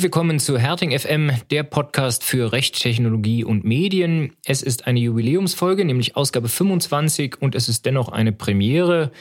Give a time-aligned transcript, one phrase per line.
[0.00, 4.32] Herzlich willkommen zu Herting FM, der Podcast für Recht, Technologie und Medien.
[4.46, 9.12] Es ist eine Jubiläumsfolge, nämlich Ausgabe 25 und es ist dennoch eine Premiere.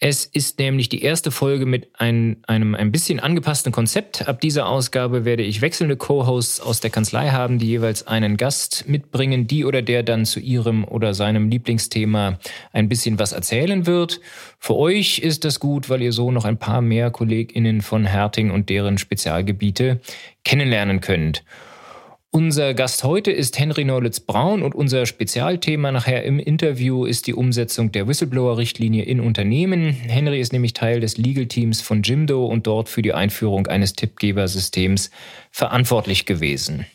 [0.00, 4.28] Es ist nämlich die erste Folge mit ein, einem ein bisschen angepassten Konzept.
[4.28, 8.84] Ab dieser Ausgabe werde ich wechselnde Co-Hosts aus der Kanzlei haben, die jeweils einen Gast
[8.88, 12.38] mitbringen, die oder der dann zu ihrem oder seinem Lieblingsthema
[12.72, 14.20] ein bisschen was erzählen wird.
[14.58, 18.50] Für euch ist das gut, weil ihr so noch ein paar mehr KollegInnen von Herting
[18.50, 20.00] und deren Spezialgebiete
[20.44, 21.44] kennenlernen könnt.
[22.36, 27.92] Unser Gast heute ist Henry Neulitz-Braun und unser Spezialthema nachher im Interview ist die Umsetzung
[27.92, 29.90] der Whistleblower-Richtlinie in Unternehmen.
[29.90, 35.12] Henry ist nämlich Teil des Legal-Teams von Jimdo und dort für die Einführung eines Tippgebersystems
[35.52, 36.86] verantwortlich gewesen.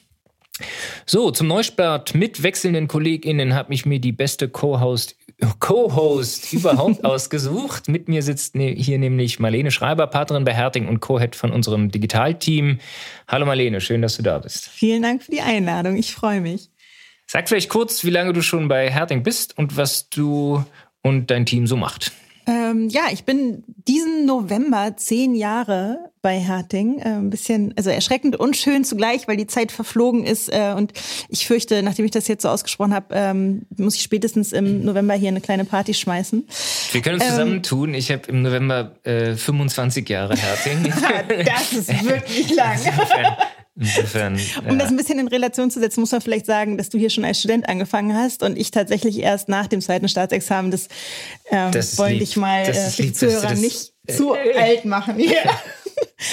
[1.05, 5.15] So, zum Neustart mit wechselnden KollegInnen habe ich mir die beste Co-Host
[5.59, 7.87] Co-Host überhaupt ausgesucht.
[7.87, 11.91] Mit mir sitzt ne, hier nämlich Marlene Schreiber, Partnerin bei Herting und Co-Head von unserem
[11.91, 12.79] Digitalteam.
[13.27, 14.67] Hallo Marlene, schön, dass du da bist.
[14.67, 15.95] Vielen Dank für die Einladung.
[15.97, 16.69] Ich freue mich.
[17.27, 20.63] Sag vielleicht kurz, wie lange du schon bei Herting bist und was du
[21.01, 22.11] und dein Team so macht.
[22.49, 26.97] Ähm, ja, ich bin diesen November zehn Jahre bei Herting.
[26.97, 30.51] Äh, ein bisschen, also erschreckend und schön zugleich, weil die Zeit verflogen ist.
[30.51, 30.93] Äh, und
[31.29, 35.13] ich fürchte, nachdem ich das jetzt so ausgesprochen habe, ähm, muss ich spätestens im November
[35.13, 36.47] hier eine kleine Party schmeißen.
[36.91, 37.93] Wir können uns ähm, zusammen tun.
[37.93, 40.91] Ich habe im November äh, 25 Jahre Herting.
[41.45, 42.79] das ist wirklich lang.
[43.75, 46.97] Insofern, um das ein bisschen in Relation zu setzen, muss man vielleicht sagen, dass du
[46.97, 50.69] hier schon als Student angefangen hast und ich tatsächlich erst nach dem zweiten Staatsexamen.
[50.69, 50.87] Das,
[51.49, 55.19] ähm, das wollte ich mal äh, die Zuhörer nicht äh, zu alt machen.
[55.29, 55.61] Ja.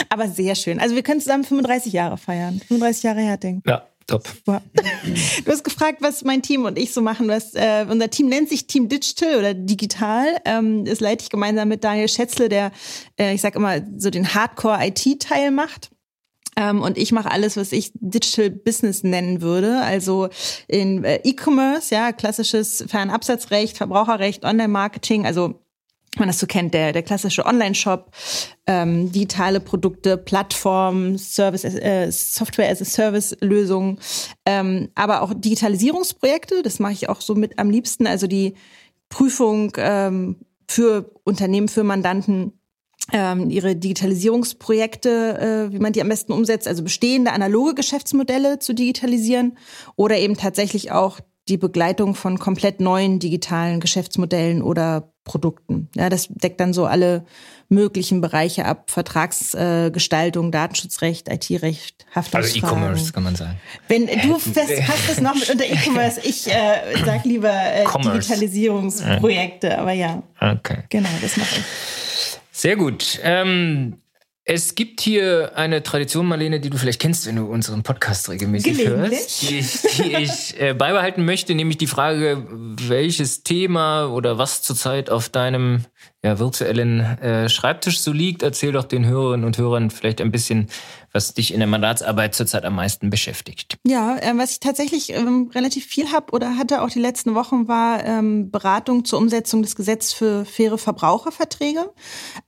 [0.09, 0.79] Aber sehr schön.
[0.79, 2.61] Also wir können zusammen 35 Jahre feiern.
[2.69, 3.63] 35 Jahre Herting.
[3.67, 3.87] Ja.
[4.07, 4.29] Top.
[4.45, 7.27] Du hast gefragt, was mein Team und ich so machen.
[7.27, 10.27] Was, äh, unser Team nennt sich Team Digital oder Digital.
[10.45, 12.71] Ähm, das leite ich gemeinsam mit Daniel Schätzle, der,
[13.19, 15.91] äh, ich sag immer, so den Hardcore-IT-Teil macht.
[16.57, 19.81] Ähm, und ich mache alles, was ich Digital Business nennen würde.
[19.81, 20.29] Also
[20.69, 25.61] in äh, E-Commerce, ja, klassisches Fernabsatzrecht, Verbraucherrecht, Online-Marketing, also
[26.19, 28.11] man das so kennt, der, der klassische Online-Shop,
[28.67, 33.99] ähm, digitale Produkte, Plattformen, Service, äh, Software as a Service-Lösungen,
[34.47, 38.55] ähm, aber auch Digitalisierungsprojekte, das mache ich auch so mit am liebsten, also die
[39.09, 40.37] Prüfung ähm,
[40.69, 42.56] für Unternehmen, für Mandanten
[43.13, 48.75] ähm, ihre Digitalisierungsprojekte, äh, wie man die am besten umsetzt, also bestehende analoge Geschäftsmodelle zu
[48.75, 49.57] digitalisieren
[49.95, 55.89] oder eben tatsächlich auch die Begleitung von komplett neuen digitalen Geschäftsmodellen oder Produkten.
[55.95, 57.25] Ja, das deckt dann so alle
[57.69, 62.45] möglichen Bereiche ab: Vertragsgestaltung, äh, Datenschutzrecht, IT-Recht, Haftungsfragen.
[62.45, 63.61] Also E-Commerce kann man sagen.
[63.89, 69.79] Wenn du fest, hast es noch mit unter E-Commerce, ich äh, sag lieber äh, Digitalisierungsprojekte,
[69.79, 70.23] aber ja.
[70.41, 70.79] Okay.
[70.89, 72.36] Genau, das mache ich.
[72.57, 73.21] Sehr gut.
[73.23, 74.01] Ähm,
[74.45, 78.87] es gibt hier eine Tradition, Marlene, die du vielleicht kennst, wenn du unseren Podcast regelmäßig
[78.87, 84.63] hörst, die ich, die ich äh, beibehalten möchte, nämlich die Frage, welches Thema oder was
[84.63, 85.85] zurzeit auf deinem
[86.27, 88.43] ja, virtuellen äh, Schreibtisch so liegt.
[88.43, 90.67] Erzähl doch den Hörerinnen und Hörern vielleicht ein bisschen,
[91.13, 93.79] was dich in der Mandatsarbeit zurzeit am meisten beschäftigt.
[93.87, 97.69] Ja, äh, was ich tatsächlich ähm, relativ viel habe oder hatte auch die letzten Wochen,
[97.69, 101.91] war ähm, Beratung zur Umsetzung des Gesetzes für faire Verbraucherverträge.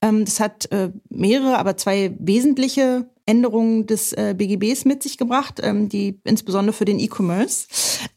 [0.03, 5.61] Ähm, das hat äh, mehrere, aber zwei wesentliche Änderungen des äh, BGBs mit sich gebracht,
[5.63, 7.69] ähm, die insbesondere für den E-Commerce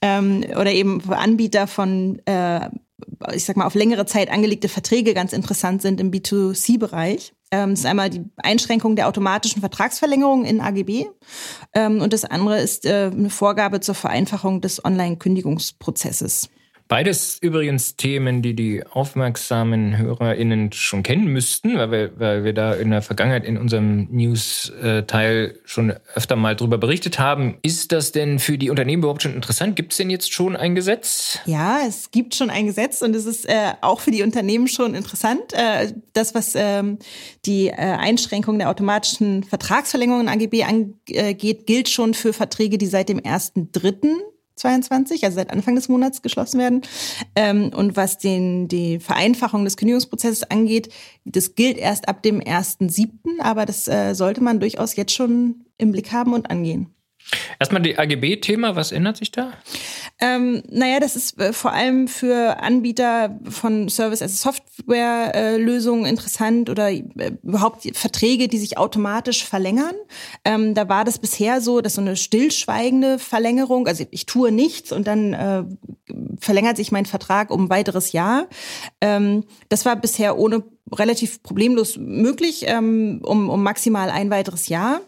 [0.01, 2.69] ähm, oder eben für Anbieter von äh,
[3.33, 7.33] ich sag mal, auf längere Zeit angelegte Verträge ganz interessant sind im B2C-Bereich.
[7.51, 11.07] Ähm, das ist einmal die Einschränkung der automatischen Vertragsverlängerung in AGB
[11.73, 16.49] ähm, und das andere ist äh, eine Vorgabe zur Vereinfachung des Online-Kündigungsprozesses.
[16.91, 22.73] Beides übrigens Themen, die die aufmerksamen HörerInnen schon kennen müssten, weil wir, weil wir da
[22.73, 27.57] in der Vergangenheit in unserem News-Teil schon öfter mal drüber berichtet haben.
[27.61, 29.77] Ist das denn für die Unternehmen überhaupt schon interessant?
[29.77, 31.39] Gibt es denn jetzt schon ein Gesetz?
[31.45, 34.93] Ja, es gibt schon ein Gesetz und es ist äh, auch für die Unternehmen schon
[34.93, 35.53] interessant.
[35.53, 36.99] Äh, das, was ähm,
[37.45, 43.07] die äh, Einschränkung der automatischen Vertragsverlängerung in AGB angeht, gilt schon für Verträge, die seit
[43.07, 44.30] dem 1.3.
[44.61, 46.81] 22, also seit Anfang des Monats geschlossen werden.
[47.35, 50.89] Ähm, und was den, die Vereinfachung des Kündigungsprozesses angeht,
[51.25, 53.09] das gilt erst ab dem 1.7.,
[53.39, 56.87] aber das äh, sollte man durchaus jetzt schon im Blick haben und angehen.
[57.59, 59.53] Erstmal die AGB-Thema, was ändert sich da?
[60.19, 67.03] Ähm, naja, das ist äh, vor allem für Anbieter von Service-as-Software-Lösungen äh, interessant oder äh,
[67.43, 69.95] überhaupt Verträge, die sich automatisch verlängern.
[70.45, 74.91] Ähm, da war das bisher so, dass so eine stillschweigende Verlängerung, also ich tue nichts
[74.91, 75.63] und dann äh,
[76.39, 78.47] verlängert sich mein Vertrag um ein weiteres Jahr.
[79.01, 80.63] Ähm, das war bisher ohne
[80.93, 85.01] relativ problemlos möglich, ähm, um, um maximal ein weiteres Jahr.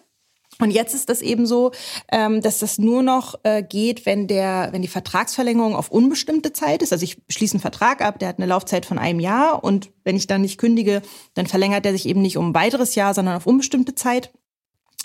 [0.60, 1.72] Und jetzt ist das eben so,
[2.12, 6.82] ähm, dass das nur noch äh, geht, wenn der, wenn die Vertragsverlängerung auf unbestimmte Zeit
[6.82, 6.94] ist.
[6.94, 10.16] Also ich schließe einen Vertrag ab, der hat eine Laufzeit von einem Jahr und wenn
[10.16, 11.02] ich dann nicht kündige,
[11.34, 14.32] dann verlängert er sich eben nicht um ein weiteres Jahr, sondern auf unbestimmte Zeit.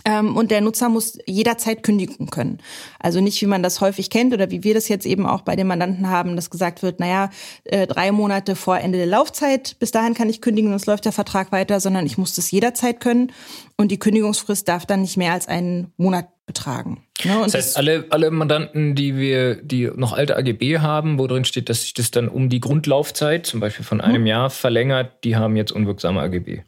[0.05, 2.59] Ähm, und der Nutzer muss jederzeit kündigen können.
[2.99, 5.57] Also nicht, wie man das häufig kennt oder wie wir das jetzt eben auch bei
[5.57, 7.31] den Mandanten haben, dass gesagt wird, naja,
[7.65, 11.13] äh, drei Monate vor Ende der Laufzeit, bis dahin kann ich kündigen, sonst läuft der
[11.13, 13.33] Vertrag weiter, sondern ich muss das jederzeit können.
[13.77, 17.05] Und die Kündigungsfrist darf dann nicht mehr als einen Monat betragen.
[17.25, 17.41] Ne?
[17.45, 21.69] das heißt, alle, alle Mandanten, die wir, die noch alte AGB haben, wo drin steht,
[21.69, 24.27] dass sich das dann um die Grundlaufzeit, zum Beispiel von einem hm.
[24.27, 26.63] Jahr, verlängert, die haben jetzt unwirksame AGB.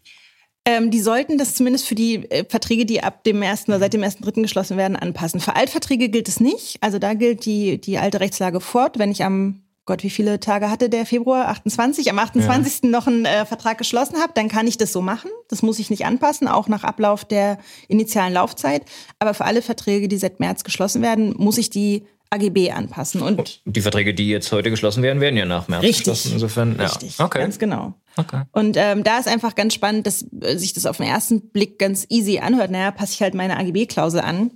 [0.66, 3.94] Ähm, die sollten das zumindest für die äh, Verträge, die ab dem ersten oder seit
[3.94, 5.40] dem ersten dritten geschlossen werden, anpassen.
[5.40, 6.76] Für Altverträge gilt es nicht.
[6.82, 8.98] Also da gilt die, die alte Rechtslage fort.
[8.98, 11.48] Wenn ich am Gott, wie viele Tage hatte der Februar?
[11.48, 12.10] 28.
[12.10, 12.84] Am 28.
[12.84, 12.90] Ja.
[12.90, 15.30] noch einen äh, Vertrag geschlossen habe, dann kann ich das so machen.
[15.48, 17.58] Das muss ich nicht anpassen, auch nach Ablauf der
[17.88, 18.84] initialen Laufzeit.
[19.18, 23.22] Aber für alle Verträge, die seit März geschlossen werden, muss ich die AGB anpassen.
[23.22, 26.32] Und die Verträge, die jetzt heute geschlossen werden, werden ja nach März richtig, geschlossen.
[26.34, 26.84] Insofern, ja.
[26.84, 27.40] Richtig, okay.
[27.40, 27.94] ganz genau.
[28.16, 28.42] Okay.
[28.52, 31.78] Und ähm, da ist einfach ganz spannend, dass äh, sich das auf den ersten Blick
[31.78, 32.70] ganz easy anhört.
[32.70, 34.52] Naja, passe ich halt meine AGB-Klausel an.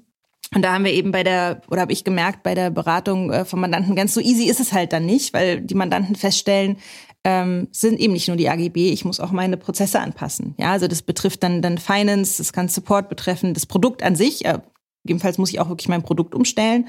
[0.55, 3.45] Und da haben wir eben bei der, oder habe ich gemerkt, bei der Beratung äh,
[3.45, 6.77] von Mandanten, ganz so easy ist es halt dann nicht, weil die Mandanten feststellen,
[7.25, 10.55] ähm, sind eben nicht nur die AGB, ich muss auch meine Prozesse anpassen.
[10.59, 14.45] Ja, also das betrifft dann, dann Finance, das kann Support betreffen, das Produkt an sich,
[14.45, 14.59] äh,
[15.05, 16.89] Gegebenenfalls muss ich auch wirklich mein Produkt umstellen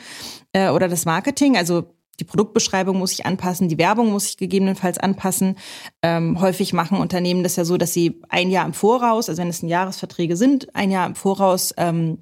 [0.53, 1.57] äh, oder das Marketing.
[1.57, 1.83] Also
[2.19, 5.57] die Produktbeschreibung muss ich anpassen, die Werbung muss ich gegebenenfalls anpassen.
[6.01, 9.49] Ähm, häufig machen Unternehmen das ja so, dass sie ein Jahr im Voraus, also wenn
[9.49, 12.19] es ein Jahresverträge sind, ein Jahr im Voraus ähm,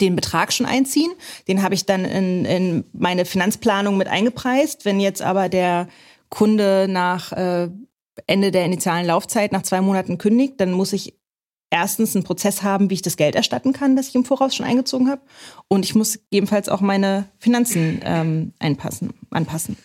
[0.00, 1.12] den Betrag schon einziehen.
[1.48, 4.84] Den habe ich dann in, in meine Finanzplanung mit eingepreist.
[4.84, 5.88] Wenn jetzt aber der
[6.30, 7.68] Kunde nach äh,
[8.26, 11.14] Ende der initialen Laufzeit nach zwei Monaten kündigt, dann muss ich
[11.70, 14.66] erstens einen Prozess haben, wie ich das Geld erstatten kann, das ich im Voraus schon
[14.66, 15.22] eingezogen habe.
[15.68, 19.76] Und ich muss gegebenenfalls auch meine Finanzen ähm, einpassen, anpassen.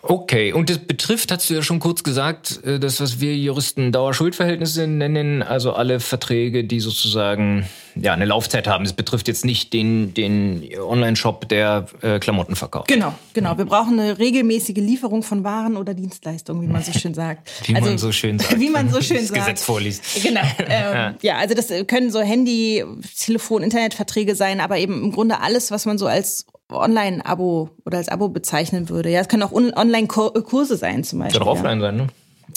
[0.00, 3.90] Okay, und das betrifft, hast du ja schon kurz gesagt, äh, das, was wir Juristen
[3.90, 8.84] Dauerschuldverhältnisse nennen, also alle Verträge, die sozusagen ja eine Laufzeit haben.
[8.84, 12.86] Das betrifft jetzt nicht den, den Online-Shop, der äh, Klamotten verkauft.
[12.86, 13.58] Genau, genau.
[13.58, 17.50] Wir brauchen eine regelmäßige Lieferung von Waren oder Dienstleistungen, wie man so schön sagt.
[17.66, 18.60] wie also, man so schön sagt.
[18.60, 19.40] Wie man so schön das sagt.
[19.40, 20.04] Gesetz vorliest.
[20.28, 20.42] Genau.
[20.58, 22.84] Ähm, ja, also das können so Handy,
[23.18, 28.08] Telefon, Internetverträge sein, aber eben im Grunde alles, was man so als Online-Abo oder als
[28.08, 29.10] Abo bezeichnen würde.
[29.10, 31.38] Ja, es können auch Online-Kurse sein zum Beispiel.
[31.38, 32.06] Kann auch offline sein, ne?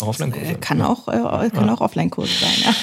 [0.01, 0.55] Offline-Kurse.
[0.55, 1.73] Kann auch, äh, kann ja.
[1.73, 2.75] auch Offline-Kurse sein, ja.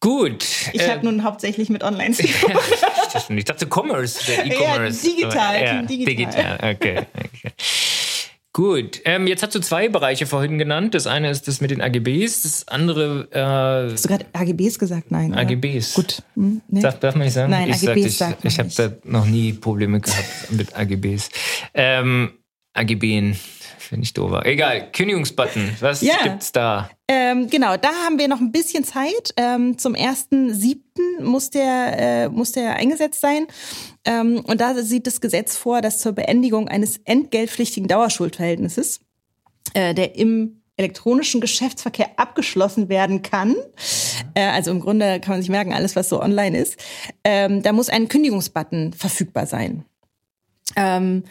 [0.00, 0.44] Gut.
[0.72, 3.36] Ich äh, habe nun hauptsächlich mit Online zu tun.
[3.36, 5.06] ich dachte Commerce, der E-Commerce.
[5.06, 6.14] Ja, digital, ja, digital.
[6.14, 7.06] Digital, okay.
[7.18, 7.52] okay.
[8.60, 10.94] Gut, ähm, jetzt hast du zwei Bereiche vorhin genannt.
[10.94, 13.26] Das eine ist das mit den AGBs, das andere.
[13.30, 15.10] Äh, hast du gerade AGBs gesagt?
[15.10, 15.32] Nein.
[15.32, 15.96] AGBs.
[15.96, 16.04] Oder?
[16.04, 16.22] Gut.
[16.34, 16.82] Hm, nee.
[16.82, 17.50] darf, darf man nicht sagen?
[17.52, 21.30] Nein, ich AGBs sag, ich, ich habe da noch nie Probleme gehabt mit AGBs.
[21.72, 22.32] Ähm,
[22.74, 23.34] AGBen
[23.80, 24.42] Finde ich doof.
[24.44, 26.16] Egal, Kündigungsbutton, was ja.
[26.22, 26.90] gibt's da?
[27.08, 29.32] Ähm, genau, da haben wir noch ein bisschen Zeit.
[29.36, 30.78] Ähm, zum 1.7.
[31.22, 33.46] muss der, äh, muss der eingesetzt sein.
[34.04, 39.00] Ähm, und da sieht das Gesetz vor, dass zur Beendigung eines entgeltpflichtigen Dauerschuldverhältnisses,
[39.72, 43.56] äh, der im elektronischen Geschäftsverkehr abgeschlossen werden kann.
[44.34, 46.76] Äh, also im Grunde kann man sich merken, alles, was so online ist.
[47.24, 49.84] Ähm, da muss ein Kündigungsbutton verfügbar sein.
[50.76, 51.24] Ähm,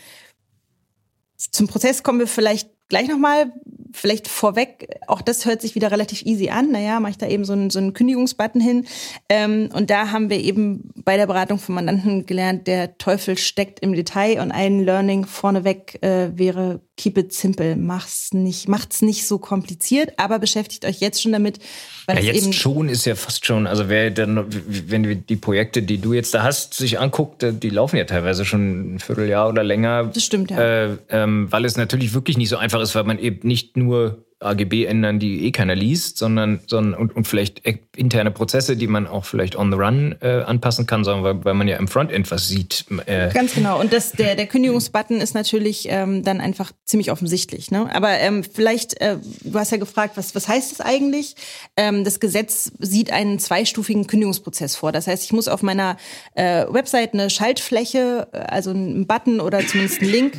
[1.40, 3.52] zum Prozess kommen wir vielleicht gleich nochmal.
[3.92, 6.72] Vielleicht vorweg, auch das hört sich wieder relativ easy an.
[6.72, 8.86] Naja, mache ich da eben so einen, so einen Kündigungsbutton hin.
[9.30, 13.80] Ähm, und da haben wir eben bei der Beratung von Mandanten gelernt, der Teufel steckt
[13.80, 17.76] im Detail und ein Learning vorneweg äh, wäre, keep it simple.
[17.78, 21.60] Mach's nicht, macht's nicht so kompliziert, aber beschäftigt euch jetzt schon damit.
[22.06, 25.36] Weil ja, jetzt eben schon ist ja fast schon, also wer dann, wenn wir die
[25.38, 29.00] Projekte, die du jetzt da hast, sich anguckt, äh, die laufen ja teilweise schon ein
[29.00, 30.12] Vierteljahr oder länger.
[30.14, 30.60] Das stimmt, ja.
[30.60, 34.26] Äh, ähm, weil es natürlich wirklich nicht so einfach ist, weil man eben nicht nur
[34.42, 37.62] AGB ändern, die eh keiner liest, sondern, sondern und, und vielleicht
[37.96, 41.54] interne Prozesse, die man auch vielleicht on the run äh, anpassen kann, sondern weil, weil
[41.56, 42.86] man ja im Frontend was sieht.
[43.06, 43.32] Äh.
[43.34, 43.80] Ganz genau.
[43.80, 47.70] Und das, der, der Kündigungsbutton ist natürlich ähm, dann einfach ziemlich offensichtlich.
[47.70, 47.94] Ne?
[47.94, 51.36] Aber ähm, vielleicht, äh, du hast ja gefragt, was, was heißt das eigentlich?
[51.76, 54.94] Ähm, das Gesetz sieht einen zweistufigen Kündigungsprozess vor.
[54.94, 55.98] Das heißt, ich muss auf meiner
[56.36, 60.34] äh, Website eine Schaltfläche, äh, also einen Button oder zumindest einen Link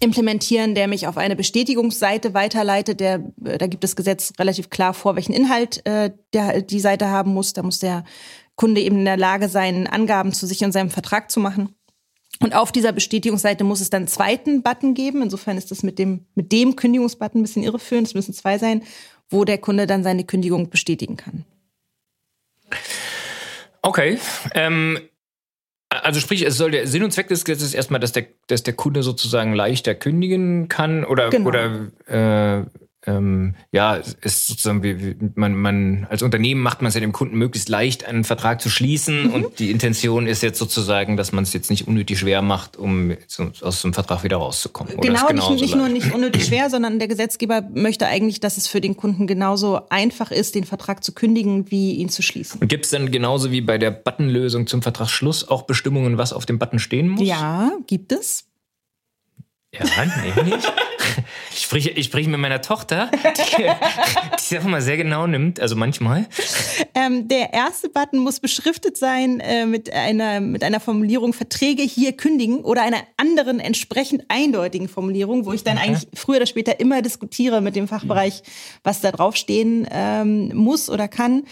[0.00, 3.00] implementieren, der mich auf eine Bestätigungsseite weiterleitet.
[3.00, 7.08] Der, äh, da gibt das Gesetz relativ klar vor, welchen Inhalt äh, der, die Seite
[7.08, 7.52] haben muss.
[7.52, 8.04] Da muss der
[8.54, 11.74] Kunde eben in der Lage sein, Angaben zu sich und seinem Vertrag zu machen.
[12.40, 15.22] Und auf dieser Bestätigungsseite muss es dann einen zweiten Button geben.
[15.22, 18.08] Insofern ist das mit dem, mit dem Kündigungsbutton ein bisschen irreführend.
[18.08, 18.82] Es müssen zwei sein,
[19.30, 21.44] wo der Kunde dann seine Kündigung bestätigen kann.
[23.82, 24.18] Okay.
[24.54, 24.98] Ähm,
[26.02, 28.74] also sprich, es soll der Sinn und Zweck des Gesetzes erstmal, dass der, dass der
[28.74, 31.48] Kunde sozusagen leichter kündigen kann oder, genau.
[31.48, 32.64] oder äh,
[33.06, 37.12] ähm, ja, ist sozusagen, wie, wie, man, man als Unternehmen macht man es ja dem
[37.12, 39.28] Kunden möglichst leicht, einen Vertrag zu schließen.
[39.28, 39.34] Mhm.
[39.34, 43.16] Und die Intention ist jetzt sozusagen, dass man es jetzt nicht unnötig schwer macht, um
[43.62, 45.00] aus dem Vertrag wieder rauszukommen.
[45.00, 48.80] Genau, nicht, nicht nur nicht unnötig schwer, sondern der Gesetzgeber möchte eigentlich, dass es für
[48.80, 52.60] den Kunden genauso einfach ist, den Vertrag zu kündigen, wie ihn zu schließen.
[52.60, 56.46] Und gibt es dann genauso wie bei der Buttonlösung zum Vertragsschluss auch Bestimmungen, was auf
[56.46, 57.26] dem Button stehen muss?
[57.26, 58.45] Ja, gibt es.
[59.78, 60.72] Ja, nicht.
[61.56, 63.66] Ich spreche, ich spreche mit meiner Tochter, die, die
[64.36, 66.26] es einfach mal sehr genau nimmt, also manchmal.
[66.94, 72.12] Ähm, der erste Button muss beschriftet sein äh, mit, einer, mit einer Formulierung Verträge hier
[72.12, 75.88] kündigen oder einer anderen entsprechend eindeutigen Formulierung, wo ich dann okay.
[75.88, 78.42] eigentlich früher oder später immer diskutiere mit dem Fachbereich,
[78.84, 81.44] was da draufstehen ähm, muss oder kann.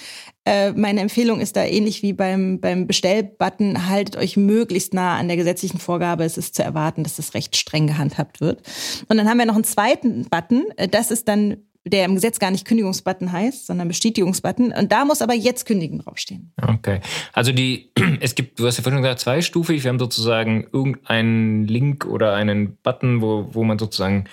[0.46, 5.28] Äh, meine Empfehlung ist da ähnlich wie beim, beim Bestellbutton, haltet euch möglichst nah an
[5.28, 6.24] der gesetzlichen Vorgabe.
[6.24, 8.62] Es ist zu erwarten, dass das recht streng gehandhabt wird.
[9.08, 10.66] Und dann haben wir noch einen zweiten Button.
[10.76, 14.72] Äh, das ist dann der im Gesetz gar nicht Kündigungsbutton heißt, sondern Bestätigungsbutton.
[14.72, 16.52] Und da muss aber jetzt kündigen draufstehen.
[16.60, 17.00] Okay.
[17.32, 19.84] Also die, es gibt, du hast ja vorhin gesagt, zweistufig.
[19.84, 24.24] Wir haben sozusagen irgendeinen Link oder einen Button, wo, wo man sozusagen,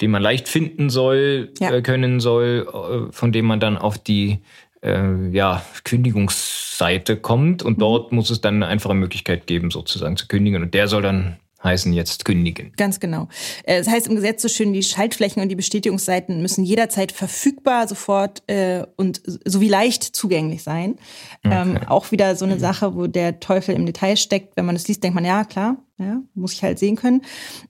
[0.00, 1.72] den man leicht finden soll, ja.
[1.72, 4.38] äh, können soll, von dem man dann auf die
[4.82, 7.80] äh, ja, Kündigungsseite kommt und mhm.
[7.80, 10.62] dort muss es dann eine einfache Möglichkeit geben, sozusagen zu kündigen.
[10.62, 12.72] Und der soll dann heißen jetzt kündigen.
[12.76, 13.28] Ganz genau.
[13.64, 17.86] Äh, das heißt im Gesetz so schön, die Schaltflächen und die Bestätigungsseiten müssen jederzeit verfügbar,
[17.86, 20.96] sofort äh, und sowie leicht zugänglich sein.
[21.44, 21.80] Ähm, okay.
[21.82, 22.60] Ähm, auch wieder so eine.
[22.60, 24.56] Sache, wo der Teufel im Detail steckt.
[24.56, 27.22] Wenn man es liest, denkt man, ja klar, ja, muss ich halt sehen können.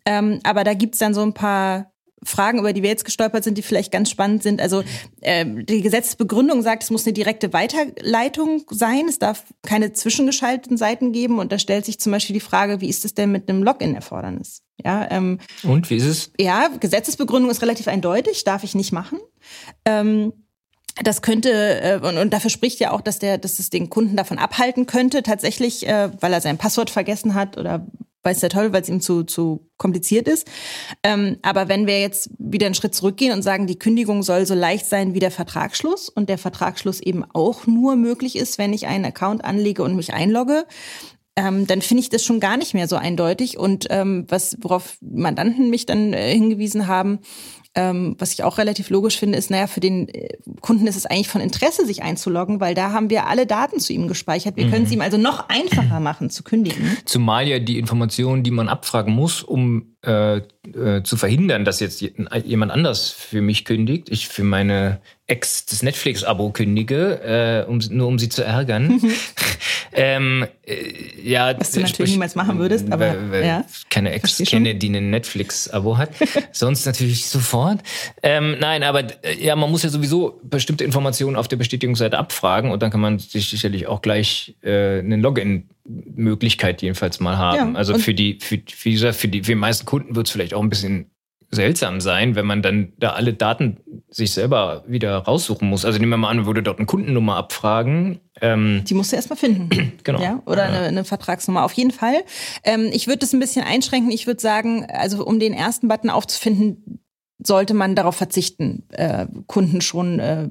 [0.05, 3.57] Ähm, aber da gibt's dann so ein paar Fragen, über die wir jetzt gestolpert sind,
[3.57, 4.61] die vielleicht ganz spannend sind.
[4.61, 4.83] Also
[5.21, 9.07] äh, die Gesetzesbegründung sagt, es muss eine direkte Weiterleitung sein.
[9.09, 11.39] Es darf keine zwischengeschalteten Seiten geben.
[11.39, 14.62] Und da stellt sich zum Beispiel die Frage, wie ist es denn mit einem Login-Erfordernis?
[14.85, 16.33] Ja, ähm, und wie ist es?
[16.39, 19.19] Ja, Gesetzesbegründung ist relativ eindeutig, darf ich nicht machen.
[19.85, 20.33] Ähm,
[21.03, 24.17] das könnte äh, und, und dafür spricht ja auch, dass der, dass es den Kunden
[24.17, 27.87] davon abhalten könnte, tatsächlich, äh, weil er sein Passwort vergessen hat oder
[28.23, 30.47] weiß der Teufel, weil es ihm zu, zu kompliziert ist.
[31.03, 34.55] Ähm, aber wenn wir jetzt wieder einen Schritt zurückgehen und sagen, die Kündigung soll so
[34.55, 38.87] leicht sein wie der Vertragsschluss und der Vertragsschluss eben auch nur möglich ist, wenn ich
[38.87, 40.67] einen Account anlege und mich einlogge,
[41.37, 43.59] ähm, dann finde ich das schon gar nicht mehr so eindeutig.
[43.59, 47.21] Und ähm, was, worauf Mandanten mich dann äh, hingewiesen haben,
[47.75, 50.29] ähm, was ich auch relativ logisch finde, ist, naja, für den äh,
[50.61, 53.93] Kunden ist es eigentlich von Interesse, sich einzuloggen, weil da haben wir alle Daten zu
[53.93, 54.57] ihm gespeichert.
[54.57, 54.71] Wir mhm.
[54.71, 56.97] können es ihm also noch einfacher machen zu kündigen.
[57.05, 60.41] Zumal ja die Informationen, die man abfragen muss, um äh,
[60.75, 65.83] äh, zu verhindern, dass jetzt jemand anders für mich kündigt, ich für meine Ex das
[65.83, 69.00] Netflix-Abo kündige, äh, um, nur um sie zu ärgern.
[69.93, 73.65] ähm, äh, ja, Was du natürlich niemals machen würdest, aber weil, weil ja.
[73.91, 76.11] keine Ex kenne, die ein Netflix-Abo hat.
[76.53, 77.81] Sonst natürlich sofort.
[78.23, 82.71] Ähm, nein, aber äh, ja, man muss ja sowieso bestimmte Informationen auf der Bestätigungsseite abfragen
[82.71, 85.69] und dann kann man sich sicherlich auch gleich äh, einen Login
[86.15, 87.73] Möglichkeit jedenfalls mal haben.
[87.73, 90.33] Ja, also für die, für, wie gesagt, für die, für die meisten Kunden wird es
[90.33, 91.11] vielleicht auch ein bisschen
[91.51, 93.79] seltsam sein, wenn man dann da alle Daten
[94.09, 95.85] sich selber wieder raussuchen muss.
[95.85, 98.21] Also nehmen wir mal an, man würde dort eine Kundennummer abfragen.
[98.41, 99.69] Ähm, die musst du erstmal finden.
[100.05, 100.23] genau.
[100.23, 100.79] Ja, oder ja.
[100.79, 101.65] Eine, eine, Vertragsnummer.
[101.65, 102.23] Auf jeden Fall.
[102.63, 104.13] Ähm, ich würde das ein bisschen einschränken.
[104.13, 107.01] Ich würde sagen, also um den ersten Button aufzufinden,
[107.45, 110.49] sollte man darauf verzichten, äh, Kunden schon äh,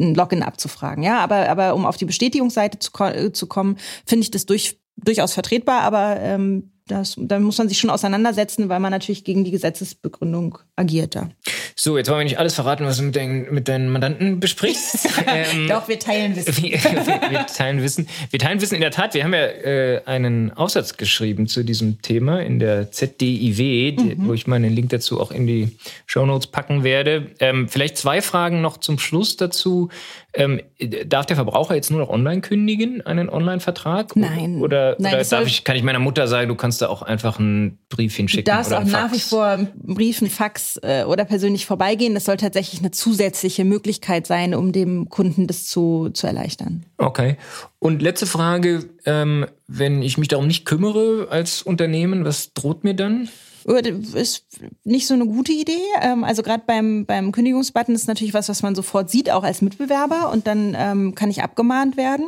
[0.00, 1.04] ein Login abzufragen.
[1.04, 3.76] Ja, aber, aber um auf die Bestätigungsseite zu, äh, zu kommen,
[4.06, 8.68] finde ich das durch, durchaus vertretbar, aber ähm, das, da muss man sich schon auseinandersetzen,
[8.68, 11.14] weil man natürlich gegen die Gesetzesbegründung agiert.
[11.14, 11.28] Ja.
[11.76, 15.08] So, jetzt wollen wir nicht alles verraten, was du mit, dein, mit deinen Mandanten besprichst.
[15.26, 16.62] ähm, Doch, wir teilen Wissen.
[16.62, 18.08] Wir, wir, wir, teilen Wissen.
[18.30, 19.14] Wir teilen Wissen in der Tat.
[19.14, 24.26] Wir haben ja äh, einen Aufsatz geschrieben zu diesem Thema in der ZDIW, mhm.
[24.26, 27.28] wo ich mal einen Link dazu auch in die Show Notes packen werde.
[27.38, 29.88] Ähm, vielleicht zwei Fragen noch zum Schluss dazu.
[30.32, 30.60] Ähm,
[31.06, 34.14] darf der Verbraucher jetzt nur noch online kündigen, einen Online-Vertrag?
[34.14, 34.60] Nein.
[34.60, 37.38] Oder, Nein, oder darf ich, kann ich meiner Mutter sagen, du kannst da auch einfach
[37.38, 38.44] einen Brief hinschicken?
[38.44, 42.14] Du darfst auch nach wie vor Briefen, Fax äh, oder persönlich vorbeigehen.
[42.14, 46.84] Das soll tatsächlich eine zusätzliche Möglichkeit sein, um dem Kunden das zu, zu erleichtern.
[46.98, 47.36] Okay.
[47.78, 52.94] Und letzte Frage, ähm, wenn ich mich darum nicht kümmere als Unternehmen, was droht mir
[52.94, 53.28] dann?
[53.64, 54.46] ist
[54.84, 55.82] nicht so eine gute Idee.
[56.00, 59.62] Ähm, also gerade beim, beim Kündigungsbutton ist natürlich was, was man sofort sieht, auch als
[59.62, 62.26] Mitbewerber und dann ähm, kann ich abgemahnt werden.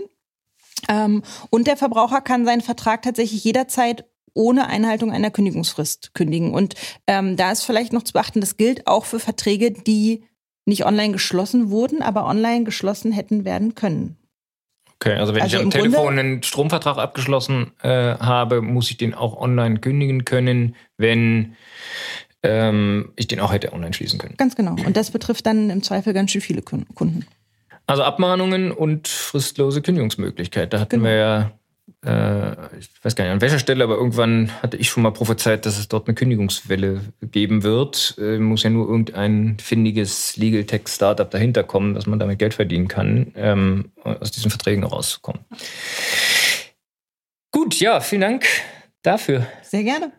[0.88, 6.54] Ähm, und der Verbraucher kann seinen Vertrag tatsächlich jederzeit ohne Einhaltung einer Kündigungsfrist kündigen.
[6.54, 6.74] Und
[7.06, 10.24] ähm, da ist vielleicht noch zu beachten, das gilt auch für Verträge, die
[10.64, 14.16] nicht online geschlossen wurden, aber online geschlossen hätten werden können.
[14.96, 18.98] Okay, also wenn also ich am Telefon Grunde einen Stromvertrag abgeschlossen äh, habe, muss ich
[18.98, 21.56] den auch online kündigen können, wenn
[22.44, 24.36] ähm, ich den auch hätte online schließen können.
[24.36, 24.76] Ganz genau.
[24.86, 27.26] Und das betrifft dann im Zweifel ganz schön viele Kunden.
[27.86, 30.72] Also Abmahnungen und fristlose Kündigungsmöglichkeit.
[30.72, 31.04] Da hatten genau.
[31.04, 31.52] wir ja
[32.04, 35.66] äh, ich weiß gar nicht an welcher Stelle, aber irgendwann hatte ich schon mal prophezeit,
[35.66, 38.16] dass es dort eine Kündigungswelle geben wird.
[38.18, 42.54] Äh, muss ja nur irgendein findiges Legal Tech Startup dahinter kommen, dass man damit Geld
[42.54, 45.42] verdienen kann, ähm, aus diesen Verträgen rauszukommen.
[47.50, 48.46] Gut, ja, vielen Dank
[49.02, 49.46] dafür.
[49.62, 50.12] Sehr gerne.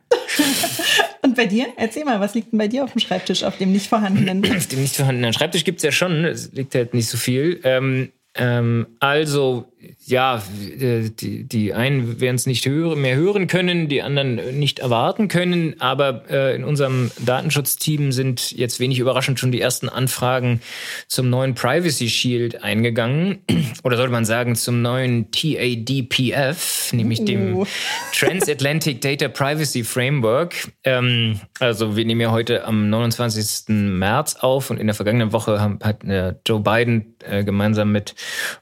[1.21, 1.67] Und bei dir?
[1.77, 4.43] Erzähl mal, was liegt denn bei dir auf dem Schreibtisch, auf dem nicht vorhandenen?
[4.57, 7.59] Auf dem nicht vorhandenen Schreibtisch gibt es ja schon, es liegt halt nicht so viel.
[7.63, 9.71] Ähm, ähm, also,
[10.05, 15.27] ja, die, die einen werden es nicht hören, mehr hören können, die anderen nicht erwarten
[15.27, 15.79] können.
[15.79, 20.61] Aber äh, in unserem Datenschutzteam sind jetzt wenig überraschend schon die ersten Anfragen
[21.07, 23.39] zum neuen Privacy Shield eingegangen.
[23.83, 27.25] Oder sollte man sagen, zum neuen TADPF, nämlich uh.
[27.25, 27.67] dem
[28.13, 30.71] Transatlantic Data Privacy Framework.
[30.83, 33.69] Ähm, also, wir nehmen ja heute am 29.
[33.69, 38.15] März auf und in der vergangenen Woche hat äh, Joe Biden äh, gemeinsam mit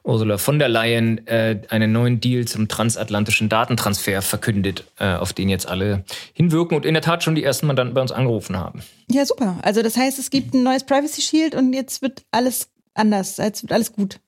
[0.03, 5.49] Ursula von der Leyen äh, einen neuen Deal zum transatlantischen Datentransfer verkündet, äh, auf den
[5.49, 6.03] jetzt alle
[6.33, 8.81] hinwirken und in der Tat schon die ersten Mandanten bei uns angerufen haben.
[9.09, 9.57] Ja, super.
[9.61, 13.63] Also das heißt, es gibt ein neues Privacy Shield und jetzt wird alles anders, jetzt
[13.63, 14.19] wird alles gut.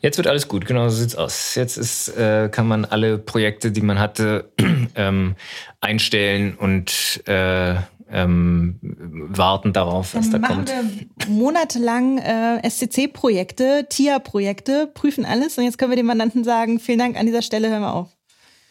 [0.00, 1.54] Jetzt wird alles gut, genau so sieht's aus.
[1.54, 4.52] Jetzt ist, äh, kann man alle Projekte, die man hatte,
[4.94, 5.34] ähm,
[5.80, 7.74] einstellen und äh,
[8.10, 10.68] ähm, warten darauf, was Dann da kommt.
[10.70, 16.98] Wir monatelang äh, SCC-Projekte, TIA-Projekte, prüfen alles und jetzt können wir den Mandanten sagen, vielen
[16.98, 18.17] Dank, an dieser Stelle hören wir auf.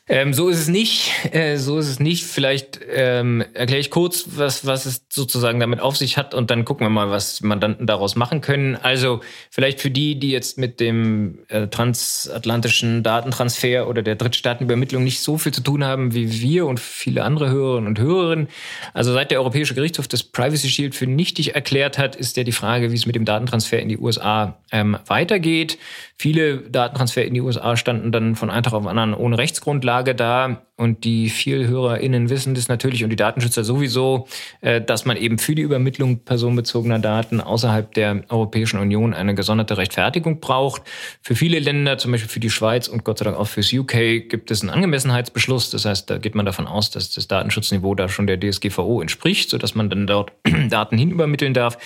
[0.09, 1.11] Ähm, so ist es nicht.
[1.33, 2.23] Äh, so ist es nicht.
[2.23, 6.63] Vielleicht ähm, erkläre ich kurz, was, was es sozusagen damit auf sich hat und dann
[6.63, 8.77] gucken wir mal, was Mandanten daraus machen können.
[8.77, 9.19] Also
[9.51, 15.37] vielleicht für die, die jetzt mit dem äh, transatlantischen Datentransfer oder der Drittstaatenübermittlung nicht so
[15.37, 18.47] viel zu tun haben wie wir und viele andere Hörerinnen und Hörerinnen.
[18.93, 22.53] Also seit der Europäische Gerichtshof das Privacy Shield für nichtig erklärt hat, ist ja die
[22.53, 25.77] Frage, wie es mit dem Datentransfer in die USA ähm, weitergeht.
[26.19, 29.96] Viele Datentransfer in die USA standen dann von einem Tag auf den anderen ohne Rechtsgrundlage
[30.03, 30.63] da.
[30.75, 34.27] Und die viel HörerInnen wissen das natürlich und die Datenschützer sowieso,
[34.61, 39.77] äh, dass man eben für die Übermittlung personenbezogener Daten außerhalb der Europäischen Union eine gesonderte
[39.77, 40.83] Rechtfertigung braucht.
[41.21, 44.29] Für viele Länder, zum Beispiel für die Schweiz und Gott sei Dank auch fürs UK,
[44.29, 45.71] gibt es einen Angemessenheitsbeschluss.
[45.71, 49.49] Das heißt, da geht man davon aus, dass das Datenschutzniveau da schon der DSGVO entspricht,
[49.49, 50.31] sodass man dann dort
[50.69, 51.79] Daten hinübermitteln darf.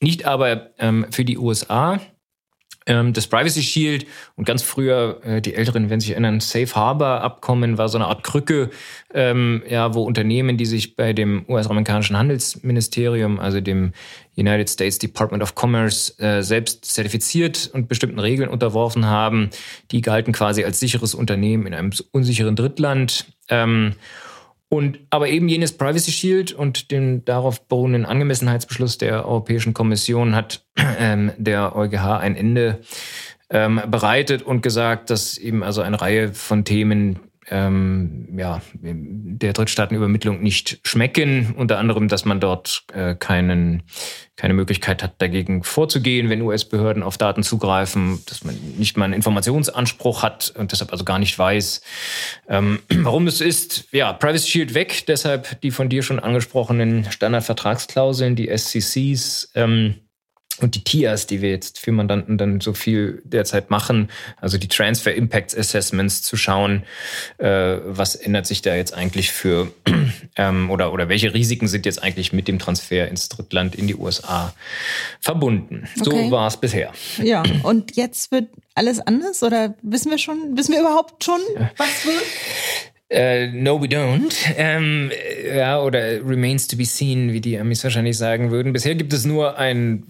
[0.00, 2.00] Nicht aber ähm, für die USA
[2.84, 7.78] das Privacy Shield und ganz früher, äh, die Älteren werden sich erinnern, Safe Harbor Abkommen
[7.78, 8.70] war so eine Art Krücke,
[9.14, 13.92] ähm, ja, wo Unternehmen, die sich bei dem US-amerikanischen Handelsministerium, also dem
[14.36, 19.50] United States Department of Commerce, äh, selbst zertifiziert und bestimmten Regeln unterworfen haben,
[19.90, 23.26] die galten quasi als sicheres Unternehmen in einem unsicheren Drittland.
[23.48, 23.94] Ähm,
[24.72, 30.64] und aber eben jenes Privacy Shield und den darauf beruhenden Angemessenheitsbeschluss der Europäischen Kommission hat
[30.98, 32.80] ähm, der EuGH ein Ende
[33.50, 40.42] ähm, bereitet und gesagt, dass eben also eine Reihe von Themen ähm, ja, der Drittstaatenübermittlung
[40.42, 41.54] nicht schmecken.
[41.56, 43.82] Unter anderem, dass man dort äh, keinen,
[44.36, 49.14] keine Möglichkeit hat, dagegen vorzugehen, wenn US-Behörden auf Daten zugreifen, dass man nicht mal einen
[49.14, 51.82] Informationsanspruch hat und deshalb also gar nicht weiß,
[52.48, 53.88] ähm, warum das ist.
[53.92, 59.50] Ja, Privacy Shield weg, deshalb die von dir schon angesprochenen Standardvertragsklauseln, die SCCs.
[59.54, 59.96] Ähm,
[60.60, 64.10] und die TIAs, die wir jetzt für Mandanten dann so viel derzeit machen,
[64.40, 66.84] also die Transfer Impact Assessments zu schauen,
[67.38, 69.72] äh, was ändert sich da jetzt eigentlich für
[70.36, 73.96] ähm, oder, oder welche Risiken sind jetzt eigentlich mit dem Transfer ins Drittland in die
[73.96, 74.54] USA
[75.20, 75.88] verbunden.
[76.00, 76.26] Okay.
[76.26, 76.92] So war es bisher.
[77.22, 81.40] Ja, und jetzt wird alles anders oder wissen wir schon, wissen wir überhaupt schon,
[81.76, 82.22] was wird?
[83.12, 84.34] Uh, no, we don't.
[84.56, 85.10] Ähm,
[85.54, 88.72] ja, oder remains to be seen, wie die Amis wahrscheinlich sagen würden.
[88.72, 90.02] Bisher gibt es nur ein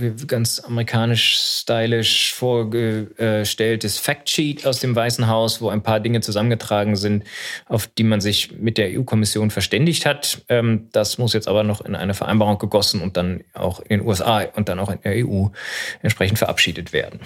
[0.00, 6.94] äh, ganz amerikanisch stylisch vorgestelltes Factsheet aus dem Weißen Haus, wo ein paar Dinge zusammengetragen
[6.94, 7.24] sind,
[7.66, 10.42] auf die man sich mit der EU-Kommission verständigt hat.
[10.48, 14.06] Ähm, das muss jetzt aber noch in eine Vereinbarung gegossen und dann auch in den
[14.06, 15.46] USA und dann auch in der EU
[16.02, 17.18] entsprechend verabschiedet werden.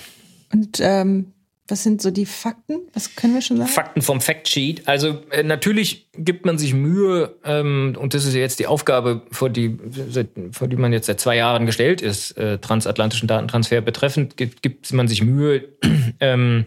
[0.51, 1.35] Und ähm
[1.69, 2.81] was sind so die Fakten?
[2.95, 3.69] Was können wir schon sagen?
[3.69, 4.89] Fakten vom Factsheet.
[4.89, 9.23] Also äh, natürlich gibt man sich Mühe, ähm, und das ist ja jetzt die Aufgabe,
[9.31, 9.79] vor die,
[10.09, 14.63] seit, vor die man jetzt seit zwei Jahren gestellt ist, äh, transatlantischen Datentransfer betreffend, gibt,
[14.63, 15.69] gibt man sich Mühe,
[16.21, 16.67] ähm,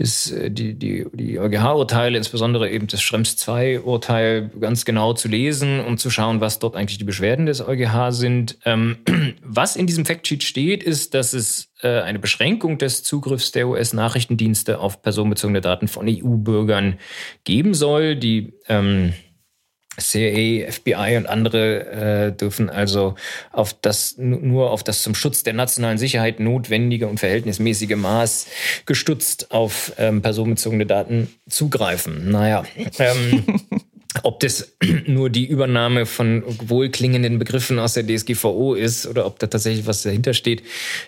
[0.00, 5.80] das, äh, die, die, die EuGH-Urteile, insbesondere eben das Schrems II-Urteil, ganz genau zu lesen
[5.80, 8.56] und zu schauen, was dort eigentlich die Beschwerden des EuGH sind.
[8.64, 8.96] Ähm,
[9.42, 14.80] was in diesem Factsheet steht, ist, dass es äh, eine Beschränkung des Zugriffs der US-Nachrichtendienste
[14.80, 16.98] auf personenbezogene Daten von EU-Bürgern
[17.44, 18.16] geben soll.
[18.16, 19.12] Die ähm,
[20.00, 23.14] CIA, FBI und andere äh, dürfen also
[23.52, 28.46] auf das nur auf das zum Schutz der nationalen Sicherheit notwendige und verhältnismäßige Maß
[28.86, 32.30] gestutzt auf ähm, personenbezogene Daten zugreifen.
[32.30, 32.64] Naja,
[32.98, 33.44] ähm,
[34.22, 39.46] ob das nur die Übernahme von wohlklingenden Begriffen aus der DSGVO ist oder ob da
[39.46, 40.62] tatsächlich was dahinter steht,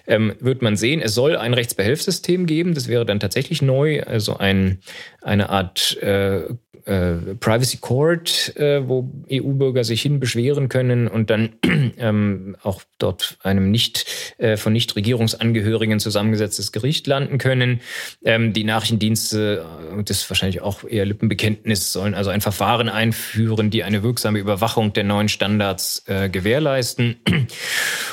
[0.06, 1.00] ähm, wird man sehen.
[1.00, 4.78] Es soll ein Rechtsbehelfssystem geben, das wäre dann tatsächlich neu, also ein,
[5.22, 6.44] eine Art äh,
[6.84, 11.50] äh, Privacy Court, äh, wo EU-Bürger sich hinbeschweren können und dann
[11.98, 14.06] ähm, auch dort einem nicht
[14.38, 17.80] äh, von Nichtregierungsangehörigen zusammengesetztes Gericht landen können.
[18.24, 19.64] Ähm, die Nachrichtendienste,
[19.96, 24.38] äh, das ist wahrscheinlich auch eher Lippenbekenntnis, sollen also ein Verfahren einführen, die eine wirksame
[24.38, 27.16] Überwachung der neuen Standards äh, gewährleisten.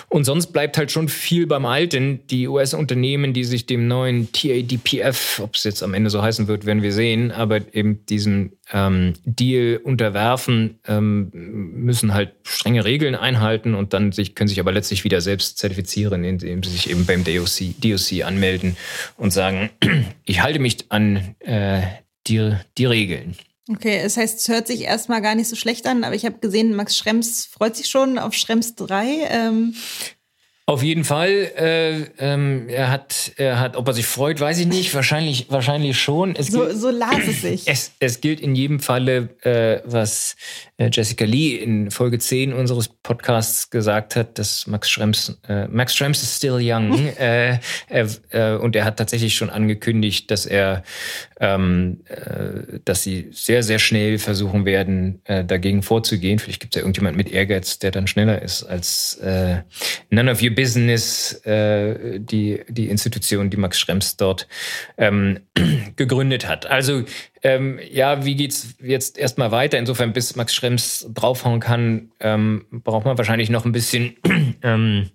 [0.09, 2.19] Und sonst bleibt halt schon viel beim Alten.
[2.29, 6.65] Die US-Unternehmen, die sich dem neuen TADPF, ob es jetzt am Ende so heißen wird,
[6.65, 13.73] werden wir sehen, aber eben diesem ähm, Deal unterwerfen, ähm, müssen halt strenge Regeln einhalten
[13.73, 17.23] und dann sich, können sich aber letztlich wieder selbst zertifizieren, indem sie sich eben beim
[17.23, 18.75] DOC, DOC anmelden
[19.15, 19.69] und sagen,
[20.25, 21.83] ich halte mich an äh,
[22.27, 23.37] die, die Regeln.
[23.71, 26.39] Okay, das heißt, es hört sich erstmal gar nicht so schlecht an, aber ich habe
[26.39, 29.05] gesehen, Max Schrems freut sich schon auf Schrems 3.
[29.31, 29.73] Ähm
[30.69, 31.51] auf jeden Fall.
[31.57, 34.93] Äh, ähm, er hat, er hat, ob er sich freut, weiß ich nicht.
[34.93, 36.35] Wahrscheinlich, wahrscheinlich schon.
[36.35, 37.67] Es so, gilt, so las es sich.
[37.67, 40.35] Es, es gilt in jedem Falle, äh, was
[40.77, 45.95] äh, Jessica Lee in Folge 10 unseres Podcasts gesagt hat, dass Max Schrems, äh, Max
[45.95, 47.07] Schrems ist still young.
[47.17, 50.83] äh, er, äh, und er hat tatsächlich schon angekündigt, dass er,
[51.39, 56.39] ähm, äh, dass sie sehr, sehr schnell versuchen werden, äh, dagegen vorzugehen.
[56.39, 59.61] Vielleicht gibt es ja irgendjemand mit Ehrgeiz, der dann schneller ist als äh,
[60.09, 64.47] None of Your Business, äh, die, die Institution, die Max Schrems dort
[64.97, 65.39] ähm,
[65.95, 66.65] gegründet hat.
[66.65, 67.03] Also
[67.41, 69.77] ähm, ja, wie geht's jetzt erstmal weiter?
[69.77, 74.17] Insofern, bis Max Schrems draufhauen kann, ähm, braucht man wahrscheinlich noch ein bisschen
[74.61, 75.09] ähm,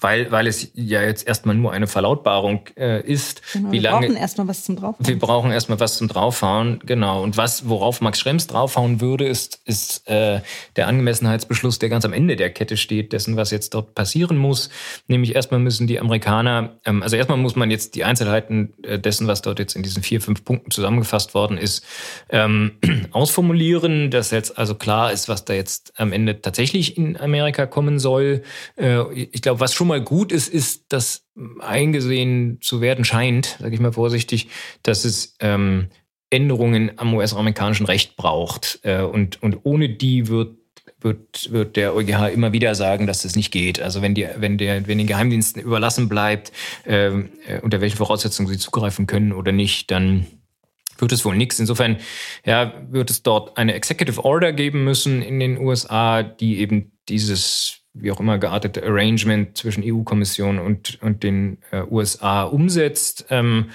[0.00, 3.42] weil, weil es ja jetzt erstmal nur eine Verlautbarung äh, ist.
[3.52, 5.06] Genau, wie wir lange, brauchen erstmal was zum Draufhauen.
[5.06, 7.22] Wir brauchen erstmal was zum Draufhauen, genau.
[7.22, 10.40] Und was, worauf Max Schrems draufhauen würde, ist, ist äh,
[10.76, 14.70] der Angemessenheitsbeschluss, der ganz am Ende der Kette steht, dessen, was jetzt dort passieren muss.
[15.08, 19.26] Nämlich erstmal müssen die Amerikaner, ähm, also erstmal muss man jetzt die Einzelheiten äh, dessen,
[19.26, 21.84] was dort jetzt in diesen vier, fünf Punkten zusammengefasst worden ist,
[22.30, 22.72] ähm,
[23.12, 27.98] ausformulieren, dass jetzt also klar ist, was da jetzt am Ende tatsächlich in Amerika kommen
[27.98, 28.42] soll.
[28.76, 31.26] Äh, ich glaube, was schon mal mal gut ist, ist, dass
[31.60, 34.48] eingesehen zu werden scheint, sage ich mal vorsichtig,
[34.82, 35.88] dass es ähm,
[36.30, 38.80] Änderungen am US-amerikanischen Recht braucht.
[38.82, 40.56] Äh, und, und ohne die wird
[41.00, 43.78] wird, wird der EuGH immer wieder sagen, dass das nicht geht.
[43.78, 46.50] Also wenn, die, wenn, der, wenn den Geheimdiensten überlassen bleibt,
[46.86, 50.26] ähm, äh, unter welchen Voraussetzungen sie zugreifen können oder nicht, dann
[50.98, 51.58] wird es wohl nichts.
[51.58, 51.98] Insofern
[52.46, 57.83] ja, wird es dort eine Executive Order geben müssen in den USA, die eben dieses
[57.94, 63.26] wie auch immer geartete Arrangement zwischen EU-Kommission und, und den äh, USA umsetzt.
[63.30, 63.70] Ähm,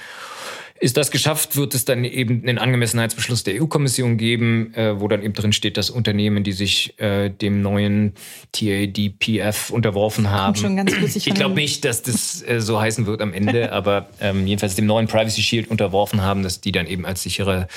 [0.81, 5.21] ist das geschafft, wird es dann eben einen Angemessenheitsbeschluss der EU-Kommission geben, äh, wo dann
[5.21, 8.13] eben drin steht, dass Unternehmen, die sich äh, dem neuen
[8.53, 10.55] TADPF unterworfen haben.
[10.55, 14.47] Schon ganz ich glaube nicht, dass das äh, so heißen wird am Ende, aber ähm,
[14.47, 17.67] jedenfalls dem neuen Privacy Shield unterworfen haben, dass die dann eben als sichere,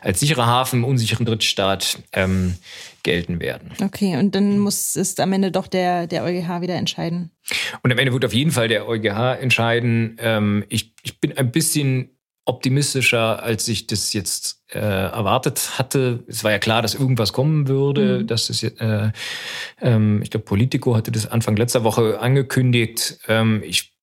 [0.00, 2.54] als sicherer Hafen im unsicheren Drittstaat ähm,
[3.06, 3.70] gelten werden.
[3.82, 7.30] Okay, und dann muss es am Ende doch der, der EuGH wieder entscheiden.
[7.82, 10.16] Und am Ende wird auf jeden Fall der EuGH entscheiden.
[10.18, 12.10] Ähm, ich, ich bin ein bisschen
[12.44, 16.24] optimistischer, als ich das jetzt äh, erwartet hatte.
[16.26, 18.20] Es war ja klar, dass irgendwas kommen würde.
[18.20, 18.26] Mhm.
[18.26, 19.10] Dass es, äh,
[19.80, 23.20] ähm, ich glaube, Politico hatte das Anfang letzter Woche angekündigt.
[23.28, 23.95] Ähm, ich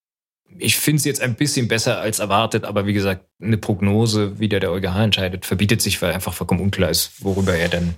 [0.58, 4.50] ich finde es jetzt ein bisschen besser als erwartet, aber wie gesagt, eine Prognose, wie
[4.50, 7.96] der, der EuGH entscheidet, verbietet sich, weil einfach vollkommen unklar ist, worüber er dann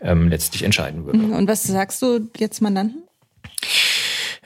[0.00, 1.18] ähm, letztlich entscheiden würde.
[1.18, 1.32] Mhm.
[1.32, 3.02] Und was sagst du jetzt Mandanten?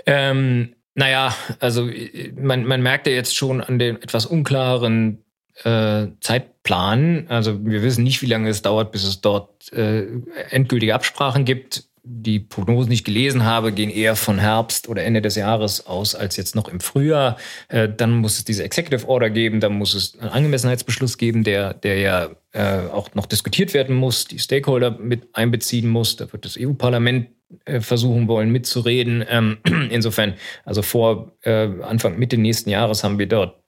[0.07, 1.91] Ähm, naja, also
[2.37, 5.25] man, man merkt ja jetzt schon an den etwas unklaren
[5.65, 7.27] äh, Zeitplan.
[7.29, 10.07] Also wir wissen nicht, wie lange es dauert, bis es dort äh,
[10.51, 11.85] endgültige Absprachen gibt.
[12.09, 16.15] Die Prognosen, die ich gelesen habe, gehen eher von Herbst oder Ende des Jahres aus
[16.15, 17.37] als jetzt noch im Frühjahr.
[17.69, 21.75] Äh, dann muss es diese Executive Order geben, dann muss es einen Angemessenheitsbeschluss geben, der,
[21.75, 26.15] der ja äh, auch noch diskutiert werden muss, die Stakeholder mit einbeziehen muss.
[26.15, 27.29] Da wird das EU-Parlament
[27.65, 29.25] äh, versuchen wollen mitzureden.
[29.29, 29.59] Ähm,
[29.91, 33.61] insofern, also vor äh, Anfang Mitte nächsten Jahres haben wir dort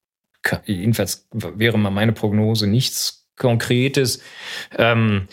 [0.65, 4.23] jedenfalls wäre mal meine Prognose nichts Konkretes.
[4.77, 5.29] Ähm,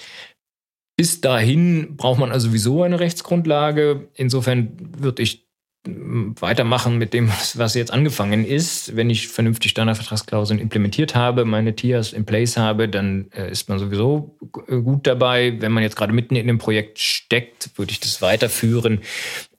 [0.95, 4.07] bis dahin braucht man also sowieso eine Rechtsgrundlage.
[4.13, 5.45] Insofern würde ich
[5.87, 8.95] weitermachen mit dem, was jetzt angefangen ist.
[8.95, 13.79] Wenn ich vernünftig Standardvertragsklauseln implementiert habe, meine TIAs in place habe, dann äh, ist man
[13.79, 15.55] sowieso äh, gut dabei.
[15.59, 19.01] Wenn man jetzt gerade mitten in dem Projekt steckt, würde ich das weiterführen.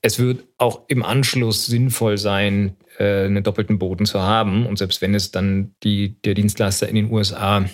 [0.02, 4.66] Es wird auch im Anschluss sinnvoll sein, äh, einen doppelten Boden zu haben.
[4.66, 7.64] Und selbst wenn es dann die, der Dienstleister in den USA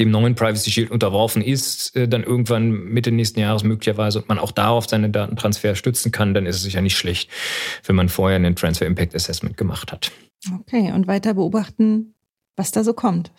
[0.00, 4.38] dem neuen Privacy Shield unterworfen ist, äh, dann irgendwann Mitte nächsten Jahres möglicherweise und man
[4.38, 7.30] auch darauf seine Datentransfer stützen kann, dann ist es sicher nicht schlecht,
[7.86, 10.10] wenn man vorher einen Transfer Impact Assessment gemacht hat.
[10.60, 12.13] Okay, und weiter beobachten,
[12.56, 13.32] was da so kommt.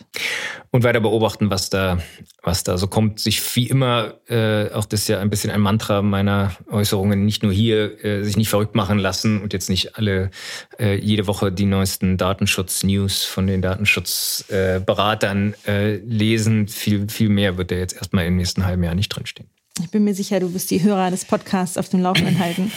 [0.71, 1.99] Und weiter beobachten, was da,
[2.43, 3.19] was da so kommt.
[3.19, 7.43] Sich wie immer, äh, auch das ist ja ein bisschen ein Mantra meiner Äußerungen, nicht
[7.43, 10.31] nur hier, äh, sich nicht verrückt machen lassen und jetzt nicht alle
[10.79, 16.67] äh, jede Woche die neuesten Datenschutz-News von den Datenschutzberatern äh, lesen.
[16.67, 19.49] Viel, viel mehr wird da jetzt erstmal im nächsten halben Jahr nicht drinstehen.
[19.81, 22.71] Ich bin mir sicher, du wirst die Hörer des Podcasts auf dem Laufenden halten.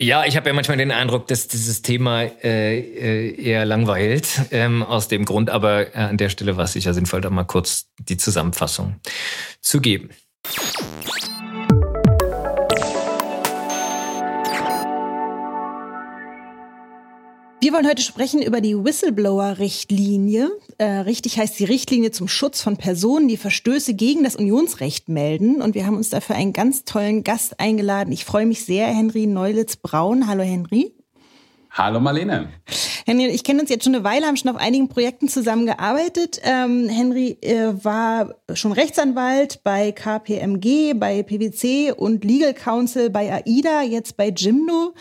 [0.00, 4.84] Ja, ich habe ja manchmal den Eindruck, dass dieses Thema äh, äh, eher langweilt ähm,
[4.84, 7.88] aus dem Grund, aber äh, an der Stelle war es sicher sinnvoll, da mal kurz
[7.98, 9.00] die Zusammenfassung
[9.60, 10.10] zu geben.
[17.60, 20.52] Wir wollen heute sprechen über die Whistleblower-Richtlinie.
[20.78, 25.60] Äh, richtig heißt die Richtlinie zum Schutz von Personen, die Verstöße gegen das Unionsrecht melden.
[25.60, 28.12] Und wir haben uns dafür einen ganz tollen Gast eingeladen.
[28.12, 30.28] Ich freue mich sehr, Henry Neulitz-Braun.
[30.28, 30.92] Hallo, Henry.
[31.78, 32.48] Hallo Marlene.
[33.06, 36.40] Henry, ich kenne uns jetzt schon eine Weile, haben schon auf einigen Projekten zusammengearbeitet.
[36.42, 43.82] Ähm, Henry äh, war schon Rechtsanwalt bei KPMG, bei PwC und Legal Counsel bei AIDA,
[43.82, 44.92] jetzt bei Jimdo.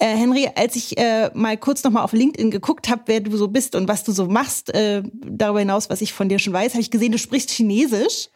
[0.00, 3.46] Äh, Henry, als ich äh, mal kurz nochmal auf LinkedIn geguckt habe, wer du so
[3.46, 6.72] bist und was du so machst, äh, darüber hinaus, was ich von dir schon weiß,
[6.72, 8.30] habe ich gesehen, du sprichst Chinesisch.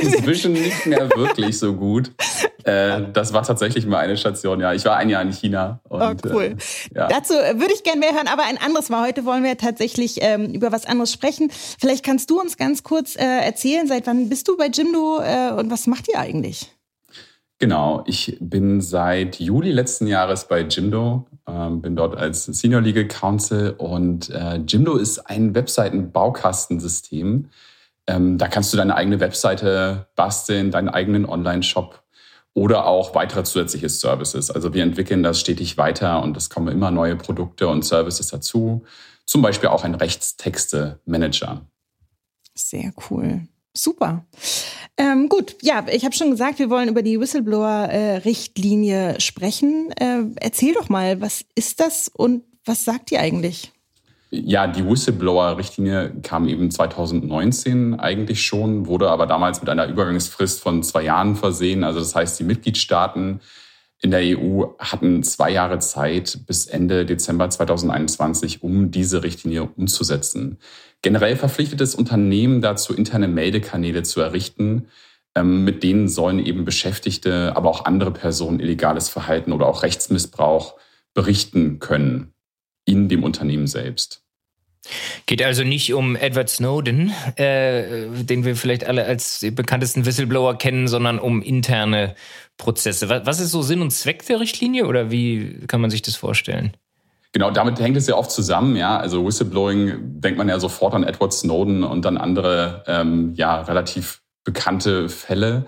[0.00, 2.10] Inzwischen nicht mehr wirklich so gut.
[2.64, 4.60] Äh, das war tatsächlich mal eine Station.
[4.60, 5.80] Ja, ich war ein Jahr in China.
[5.88, 6.44] Und, oh, cool.
[6.44, 6.56] Äh,
[6.94, 7.08] ja.
[7.08, 9.04] Dazu würde ich gerne mehr hören, aber ein anderes Mal.
[9.04, 11.50] Heute wollen wir tatsächlich ähm, über was anderes sprechen.
[11.50, 15.50] Vielleicht kannst du uns ganz kurz äh, erzählen, seit wann bist du bei Jimdo äh,
[15.58, 16.70] und was macht ihr eigentlich?
[17.62, 23.06] Genau, ich bin seit Juli letzten Jahres bei Jimdo, ähm, bin dort als Senior Legal
[23.06, 27.48] Counsel und äh, Jimdo ist ein Webseiten-Baukastensystem,
[28.06, 32.02] ähm, da kannst du deine eigene Webseite basteln, deinen eigenen Online-Shop
[32.54, 34.50] oder auch weitere zusätzliche Services.
[34.50, 38.84] Also wir entwickeln das stetig weiter und es kommen immer neue Produkte und Services dazu.
[39.24, 41.62] Zum Beispiel auch ein Rechtstexte-Manager.
[42.54, 43.46] Sehr cool.
[43.74, 44.26] Super.
[44.98, 49.90] Ähm, gut, ja, ich habe schon gesagt, wir wollen über die Whistleblower-Richtlinie sprechen.
[49.92, 53.72] Äh, erzähl doch mal, was ist das und was sagt die eigentlich?
[54.34, 60.82] Ja, die Whistleblower-Richtlinie kam eben 2019 eigentlich schon, wurde aber damals mit einer Übergangsfrist von
[60.82, 61.84] zwei Jahren versehen.
[61.84, 63.40] Also das heißt, die Mitgliedstaaten
[64.00, 70.56] in der EU hatten zwei Jahre Zeit bis Ende Dezember 2021, um diese Richtlinie umzusetzen.
[71.02, 74.86] Generell verpflichtet es Unternehmen dazu, interne Meldekanäle zu errichten.
[75.34, 80.76] Ähm, mit denen sollen eben Beschäftigte, aber auch andere Personen illegales Verhalten oder auch Rechtsmissbrauch
[81.12, 82.32] berichten können
[82.86, 84.21] in dem Unternehmen selbst.
[85.26, 90.88] Geht also nicht um Edward Snowden, äh, den wir vielleicht alle als bekanntesten Whistleblower kennen,
[90.88, 92.14] sondern um interne
[92.56, 93.08] Prozesse.
[93.08, 96.72] Was ist so Sinn und Zweck der Richtlinie oder wie kann man sich das vorstellen?
[97.32, 98.98] Genau, damit hängt es ja oft zusammen, ja.
[98.98, 104.20] Also Whistleblowing denkt man ja sofort an Edward Snowden und dann andere, ähm, ja, relativ
[104.44, 105.66] bekannte Fälle.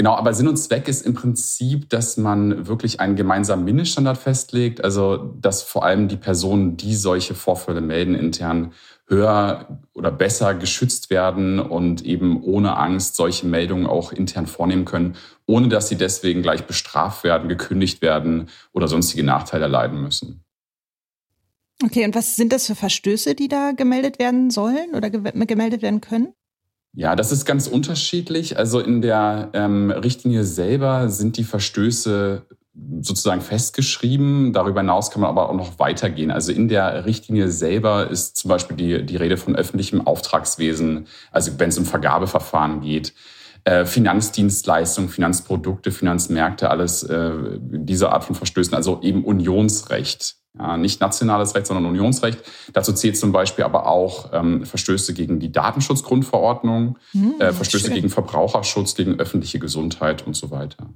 [0.00, 4.82] Genau, aber Sinn und Zweck ist im Prinzip, dass man wirklich einen gemeinsamen Mindeststandard festlegt,
[4.82, 8.72] also dass vor allem die Personen, die solche Vorfälle melden, intern
[9.08, 15.16] höher oder besser geschützt werden und eben ohne Angst solche Meldungen auch intern vornehmen können,
[15.44, 20.42] ohne dass sie deswegen gleich bestraft werden, gekündigt werden oder sonstige Nachteile erleiden müssen.
[21.84, 26.00] Okay, und was sind das für Verstöße, die da gemeldet werden sollen oder gemeldet werden
[26.00, 26.32] können?
[26.92, 28.58] Ja, das ist ganz unterschiedlich.
[28.58, 32.42] Also in der ähm, Richtlinie selber sind die Verstöße
[33.00, 34.52] sozusagen festgeschrieben.
[34.52, 36.30] Darüber hinaus kann man aber auch noch weitergehen.
[36.30, 41.52] Also in der Richtlinie selber ist zum Beispiel die, die Rede von öffentlichem Auftragswesen, also
[41.58, 43.12] wenn es um Vergabeverfahren geht.
[43.64, 50.36] Äh, Finanzdienstleistungen, Finanzprodukte, Finanzmärkte, alles äh, diese Art von Verstößen, also eben Unionsrecht.
[50.58, 52.40] Ja, nicht nationales Recht, sondern Unionsrecht.
[52.72, 57.94] Dazu zählt zum Beispiel aber auch ähm, Verstöße gegen die Datenschutzgrundverordnung, hm, äh, Verstöße schön.
[57.94, 60.90] gegen Verbraucherschutz, gegen öffentliche Gesundheit und so weiter.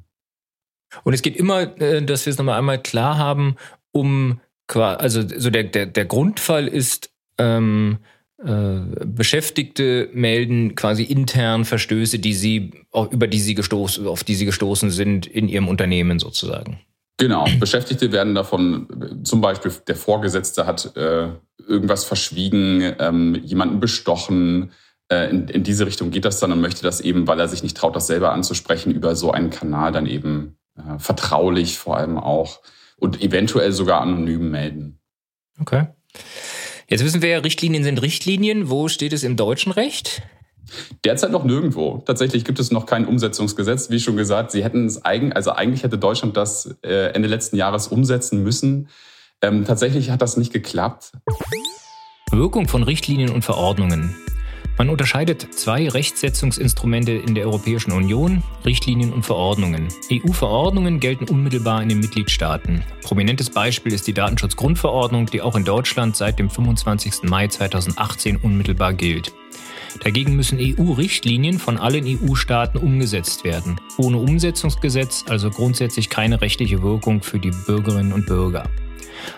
[1.04, 3.56] Und es geht immer, äh, dass wir es nochmal einmal klar haben,
[3.92, 4.40] um
[4.72, 8.13] also so der, der, der Grundfall ist ähm, äh,
[8.44, 12.72] Beschäftigte melden quasi intern Verstöße, die sie,
[13.10, 16.80] über die sie gestoßen, auf die sie gestoßen sind in ihrem Unternehmen sozusagen.
[17.16, 21.28] Genau, Beschäftigte werden davon, zum Beispiel der Vorgesetzte hat äh,
[21.66, 24.72] irgendwas verschwiegen, ähm, jemanden bestochen.
[25.08, 27.62] Äh, in, in diese Richtung geht das dann und möchte das eben, weil er sich
[27.62, 32.18] nicht traut, das selber anzusprechen, über so einen Kanal dann eben äh, vertraulich vor allem
[32.18, 32.60] auch
[32.96, 34.98] und eventuell sogar anonym melden.
[35.60, 35.86] Okay.
[36.88, 38.68] Jetzt wissen wir ja, Richtlinien sind Richtlinien.
[38.68, 40.22] Wo steht es im deutschen Recht?
[41.04, 42.02] Derzeit noch nirgendwo.
[42.04, 43.90] Tatsächlich gibt es noch kein Umsetzungsgesetz.
[43.90, 47.56] Wie schon gesagt, sie hätten es eigentlich, also eigentlich hätte Deutschland das äh, Ende letzten
[47.56, 48.88] Jahres umsetzen müssen.
[49.40, 51.12] Ähm, tatsächlich hat das nicht geklappt.
[52.30, 54.14] Wirkung von Richtlinien und Verordnungen.
[54.76, 59.86] Man unterscheidet zwei Rechtsetzungsinstrumente in der Europäischen Union, Richtlinien und Verordnungen.
[60.10, 62.82] EU-Verordnungen gelten unmittelbar in den Mitgliedstaaten.
[63.02, 67.22] Prominentes Beispiel ist die Datenschutzgrundverordnung, die auch in Deutschland seit dem 25.
[67.22, 69.32] Mai 2018 unmittelbar gilt.
[70.02, 73.76] Dagegen müssen EU-Richtlinien von allen EU-Staaten umgesetzt werden.
[73.96, 78.68] Ohne Umsetzungsgesetz also grundsätzlich keine rechtliche Wirkung für die Bürgerinnen und Bürger.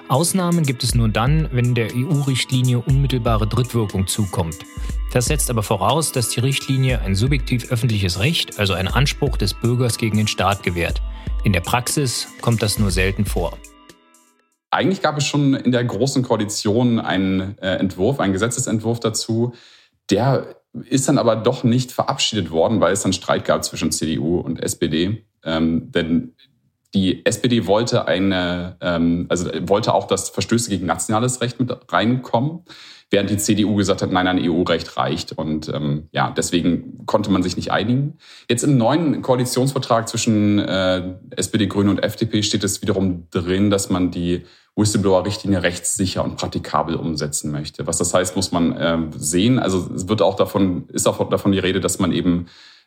[0.09, 4.57] Ausnahmen gibt es nur dann, wenn der EU-Richtlinie unmittelbare Drittwirkung zukommt.
[5.13, 9.55] Das setzt aber voraus, dass die Richtlinie ein subjektiv öffentliches Recht, also einen Anspruch des
[9.55, 11.01] Bürgers gegen den Staat gewährt.
[11.45, 13.57] In der Praxis kommt das nur selten vor.
[14.71, 19.55] Eigentlich gab es schon in der Großen Koalition einen äh, Entwurf, einen Gesetzesentwurf dazu,
[20.11, 24.39] der ist dann aber doch nicht verabschiedet worden, weil es dann Streit gab zwischen CDU
[24.41, 25.25] und SPD.
[25.45, 26.35] Ähm, denn
[26.97, 32.61] die SPD wollte eine, ähm, also wollte auch, dass Verstöße gegen nationales Recht mit reinkommen,
[33.11, 35.33] während die CDU gesagt hat, nein, nein, EU-Recht reicht.
[35.33, 38.17] Und ähm, ja, deswegen konnte man sich nicht einigen.
[38.49, 43.91] Jetzt im neuen Koalitionsvertrag zwischen äh, SPD, Grüne und FDP steht es wiederum drin, dass
[43.91, 47.87] man die Whistleblower-Richtlinie rechtssicher und praktikabel umsetzen möchte.
[47.87, 49.59] Was das heißt, muss man äh, sehen.
[49.59, 52.47] Also es wird auch davon, ist auch davon die Rede, dass man eben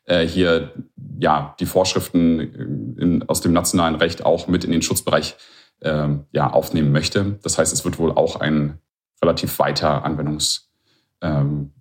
[0.09, 0.73] äh, hier
[1.19, 5.35] ja die Vorschriften äh, in, aus dem nationalen Recht auch mit in den Schutzbereich
[5.81, 7.39] äh, ja, aufnehmen möchte.
[7.43, 8.79] Das heißt, es wird wohl auch ein
[9.21, 10.69] relativ weiter Anwendungs,
[11.21, 11.71] ähm,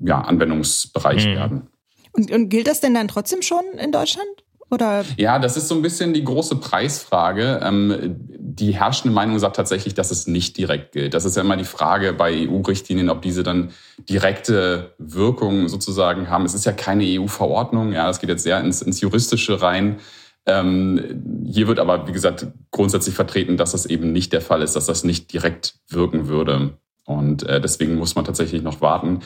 [0.00, 1.34] ja, Anwendungsbereich mhm.
[1.34, 1.68] werden.
[2.12, 4.44] Und, und gilt das denn dann trotzdem schon in Deutschland?
[4.70, 5.04] Oder?
[5.16, 7.60] Ja, das ist so ein bisschen die große Preisfrage.
[7.62, 11.14] Ähm, die herrschende Meinung sagt tatsächlich, dass es nicht direkt gilt.
[11.14, 13.70] Das ist ja immer die Frage bei EU-Richtlinien, ob diese dann
[14.08, 16.44] direkte Wirkung sozusagen haben.
[16.44, 17.92] Es ist ja keine EU-Verordnung.
[17.92, 19.98] Ja, das geht jetzt sehr ins, ins Juristische rein.
[20.46, 24.76] Ähm, hier wird aber, wie gesagt, grundsätzlich vertreten, dass das eben nicht der Fall ist,
[24.76, 26.74] dass das nicht direkt wirken würde.
[27.04, 29.20] Und äh, deswegen muss man tatsächlich noch warten.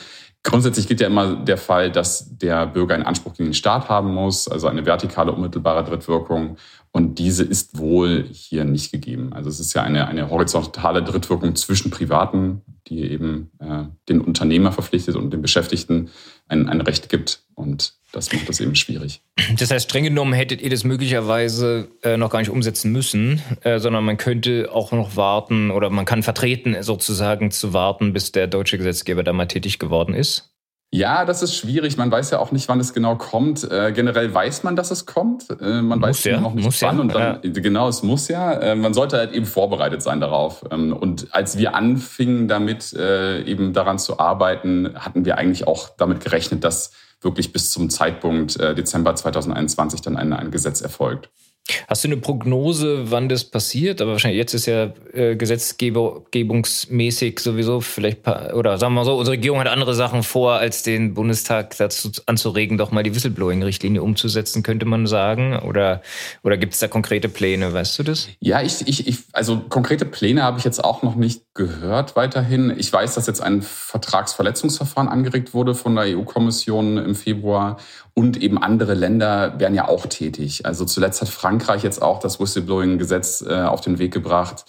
[0.45, 4.13] Grundsätzlich gilt ja immer der Fall, dass der Bürger einen Anspruch gegen den Staat haben
[4.13, 6.57] muss, also eine vertikale unmittelbare Drittwirkung.
[6.91, 9.33] Und diese ist wohl hier nicht gegeben.
[9.33, 14.71] Also es ist ja eine, eine horizontale Drittwirkung zwischen Privaten, die eben äh, den Unternehmer
[14.71, 16.11] verpflichtet und den Beschäftigten
[16.47, 17.41] ein, ein Recht gibt.
[17.55, 19.21] Und das macht das eben schwierig.
[19.59, 23.79] Das heißt, streng genommen hättet ihr das möglicherweise äh, noch gar nicht umsetzen müssen, äh,
[23.79, 28.47] sondern man könnte auch noch warten oder man kann vertreten, sozusagen zu warten, bis der
[28.47, 30.55] deutsche Gesetzgeber da mal tätig geworden ist.
[30.91, 31.97] Ja, das ist schwierig.
[31.97, 33.69] Man weiß ja auch nicht, wann es genau kommt.
[33.69, 35.49] Äh, generell weiß man, dass es kommt.
[35.49, 36.95] Äh, man muss weiß ja, noch nicht wann.
[36.95, 37.01] Ja.
[37.01, 37.51] Und dann, ja.
[37.51, 38.53] Genau, es muss ja.
[38.53, 40.63] Äh, man sollte halt eben vorbereitet sein darauf.
[40.71, 45.89] Ähm, und als wir anfingen damit, äh, eben daran zu arbeiten, hatten wir eigentlich auch
[45.89, 51.29] damit gerechnet, dass wirklich bis zum Zeitpunkt äh, Dezember 2021 dann ein, ein Gesetz erfolgt.
[51.87, 53.99] Hast du eine Prognose, wann das passiert?
[53.99, 59.35] Aber wahrscheinlich jetzt ist ja äh, gesetzgebungsmäßig sowieso vielleicht, oder sagen wir mal so, unsere
[59.35, 64.61] Regierung hat andere Sachen vor, als den Bundestag dazu anzuregen, doch mal die Whistleblowing-Richtlinie umzusetzen,
[64.61, 65.57] könnte man sagen.
[65.57, 66.03] Oder,
[66.43, 68.29] oder gibt es da konkrete Pläne, weißt du das?
[68.39, 72.75] Ja, ich, ich, ich also konkrete Pläne habe ich jetzt auch noch nicht gehört weiterhin.
[72.77, 77.77] Ich weiß, dass jetzt ein Vertragsverletzungsverfahren angeregt wurde von der EU-Kommission im Februar
[78.15, 80.65] und eben andere Länder werden ja auch tätig.
[80.65, 84.65] Also zuletzt hat Frankreich jetzt auch das Whistleblowing-Gesetz äh, auf den Weg gebracht.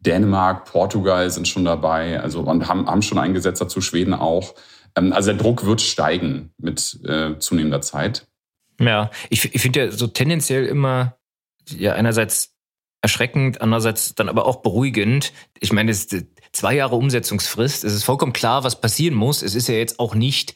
[0.00, 4.54] Dänemark, Portugal sind schon dabei, also und haben, haben schon ein Gesetz dazu, Schweden auch.
[4.94, 8.26] Ähm, also der Druck wird steigen mit äh, zunehmender Zeit.
[8.78, 11.16] Ja, ich, ich finde ja so tendenziell immer,
[11.70, 12.54] ja, einerseits
[13.00, 15.32] erschreckend, andererseits dann aber auch beruhigend.
[15.60, 17.84] Ich meine, es ist zwei Jahre Umsetzungsfrist.
[17.84, 19.42] Es ist vollkommen klar, was passieren muss.
[19.42, 20.54] Es ist ja jetzt auch nicht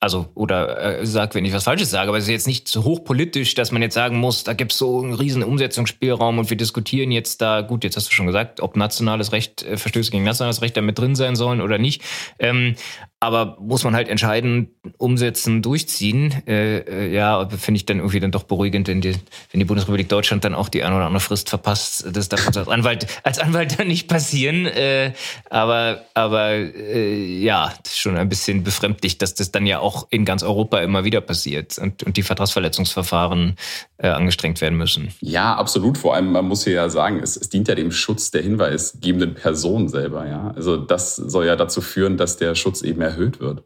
[0.00, 2.84] also, oder äh, sag, wenn ich was Falsches sage, aber es ist jetzt nicht so
[2.84, 6.56] hochpolitisch, dass man jetzt sagen muss, da gibt es so einen riesen Umsetzungsspielraum und wir
[6.56, 10.22] diskutieren jetzt da, gut, jetzt hast du schon gesagt, ob nationales Recht, äh, Verstöße gegen
[10.22, 12.02] nationales Recht da mit drin sein sollen oder nicht.
[12.38, 12.76] Ähm,
[13.20, 16.32] aber muss man halt entscheiden, umsetzen, durchziehen.
[16.46, 19.14] Äh, äh, ja, finde ich dann irgendwie dann doch beruhigend, wenn die,
[19.50, 22.06] wenn die Bundesrepublik Deutschland dann auch die eine oder andere Frist verpasst.
[22.12, 24.66] Das darf uns als Anwalt, als Anwalt dann nicht passieren.
[24.66, 25.14] Äh,
[25.50, 30.44] aber aber äh, ja, schon ein bisschen befremdlich, dass das dann ja auch in ganz
[30.44, 33.56] Europa immer wieder passiert und, und die Vertragsverletzungsverfahren
[33.98, 35.08] äh, angestrengt werden müssen.
[35.20, 35.98] Ja, absolut.
[35.98, 39.34] Vor allem, man muss hier ja sagen, es, es dient ja dem Schutz der hinweisgebenden
[39.34, 40.28] Person selber.
[40.28, 43.64] Ja, also das soll ja dazu führen, dass der Schutz eben erhöht wird.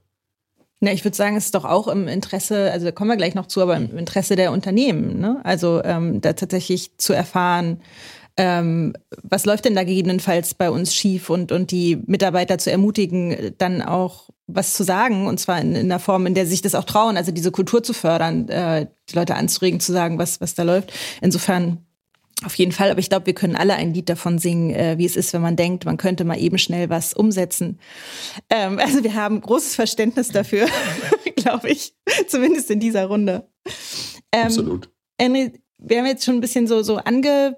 [0.80, 3.36] Na, ich würde sagen, es ist doch auch im Interesse, also da kommen wir gleich
[3.36, 5.40] noch zu, aber im Interesse der Unternehmen, ne?
[5.44, 7.80] Also ähm, da tatsächlich zu erfahren,
[8.36, 13.54] ähm, was läuft denn da gegebenenfalls bei uns schief und, und die Mitarbeiter zu ermutigen,
[13.58, 16.74] dann auch was zu sagen und zwar in, in einer Form, in der sich das
[16.74, 20.54] auch trauen, also diese Kultur zu fördern, äh, die Leute anzuregen, zu sagen, was, was
[20.54, 20.92] da läuft.
[21.20, 21.86] Insofern
[22.44, 25.06] auf jeden Fall, aber ich glaube, wir können alle ein Lied davon singen, äh, wie
[25.06, 27.78] es ist, wenn man denkt, man könnte mal eben schnell was umsetzen.
[28.50, 30.66] Ähm, also wir haben großes Verständnis dafür,
[31.36, 31.94] glaube ich,
[32.28, 33.48] zumindest in dieser Runde.
[34.32, 34.90] Ähm, Absolut.
[35.18, 37.56] Henry, wir haben jetzt schon ein bisschen so, so ange,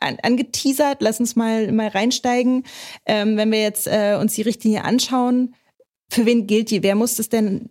[0.00, 0.98] an, angeteasert.
[1.00, 2.64] Lass uns mal, mal reinsteigen.
[3.06, 5.54] Ähm, wenn wir jetzt äh, uns die Richtlinie anschauen,
[6.08, 6.82] für wen gilt die?
[6.82, 7.70] Wer muss das denn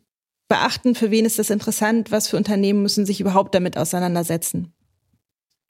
[0.50, 0.96] beachten?
[0.96, 2.12] Für wen ist das interessant?
[2.12, 4.73] Was für Unternehmen müssen sich überhaupt damit auseinandersetzen?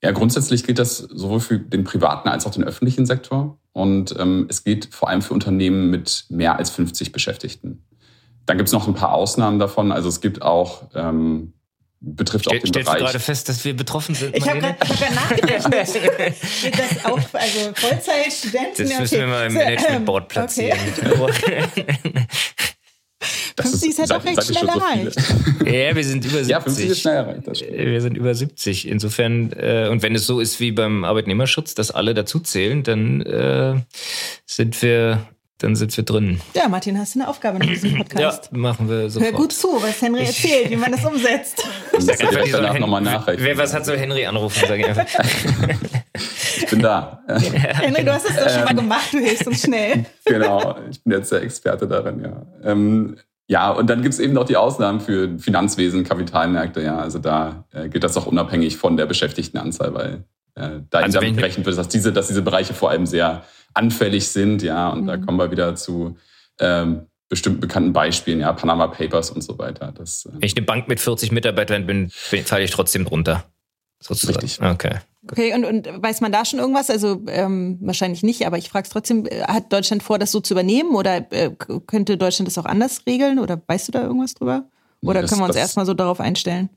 [0.04, 3.58] Ja, grundsätzlich gilt das sowohl für den privaten als auch den öffentlichen Sektor.
[3.72, 7.86] Und ähm, es gilt vor allem für Unternehmen mit mehr als 50 Beschäftigten.
[8.45, 9.93] Dann gibt es noch ein paar Ausnahmen davon.
[9.93, 11.54] Also es gibt auch, ähm,
[12.01, 12.99] betrifft Stell, auch den stellst Bereich.
[12.99, 14.36] du gerade fest, dass wir betroffen sind?
[14.36, 15.88] Ich habe gerade hab nachgerechnet.
[16.62, 18.89] Geht das auch, also Vollzeitstudenten?
[18.89, 20.80] Das müssen wir mal im Managementboard platzieren.
[21.18, 21.64] Okay.
[23.56, 25.16] Das 50 ist, ist halt auch recht schnell erreicht.
[25.66, 26.50] ja, wir sind über 70.
[26.50, 27.44] Ja, 50 ist schnell erreicht.
[27.72, 28.88] Wir sind über 70.
[28.88, 33.76] Insofern, äh, und wenn es so ist wie beim Arbeitnehmerschutz, dass alle dazuzählen, dann äh,
[34.46, 35.28] sind wir
[35.64, 36.41] dann sind wir drin.
[36.53, 38.49] Ja, Martin, hast du eine Aufgabe in diesem Podcast?
[38.51, 39.32] Ja, machen wir sofort.
[39.32, 41.66] Hör gut zu, was Henry erzählt, wie man das umsetzt.
[41.95, 43.45] Ich sag einfach, danach nochmal nachrechnen.
[43.45, 45.05] Wer was hat, soll Henry anrufen, sag ich einfach.
[46.57, 47.24] ich bin da.
[47.30, 47.36] Ja.
[47.39, 50.05] Henry, du hast es doch schon mal ähm, gemacht, du hilfst uns schnell.
[50.26, 52.45] genau, ich bin jetzt der Experte darin, ja.
[52.64, 56.97] Ähm, ja, und dann gibt es eben noch die Ausnahmen für Finanzwesen, Kapitalmärkte, ja.
[56.97, 60.24] Also da äh, gilt das auch unabhängig von der Beschäftigtenanzahl, weil
[60.55, 63.43] äh, da also damit gerechnet wird, dass diese, dass diese Bereiche vor allem sehr
[63.74, 65.08] anfällig sind, ja, und mhm.
[65.08, 66.18] da kommen wir wieder zu
[66.60, 69.92] ähm, bestimmten bekannten Beispielen, ja, Panama Papers und so weiter.
[69.96, 73.46] Das, äh Wenn ich eine Bank mit 40 Mitarbeitern bin, falle ich trotzdem drunter.
[74.00, 74.40] Sozusagen.
[74.40, 74.62] Richtig.
[74.62, 75.00] Okay.
[75.32, 76.90] Okay, und, und weiß man da schon irgendwas?
[76.90, 80.42] Also ähm, wahrscheinlich nicht, aber ich frage es trotzdem, äh, hat Deutschland vor, das so
[80.42, 81.52] zu übernehmen oder äh,
[81.88, 84.66] könnte Deutschland das auch anders regeln oder weißt du da irgendwas drüber?
[85.02, 86.70] Oder das, können wir uns erstmal so darauf einstellen?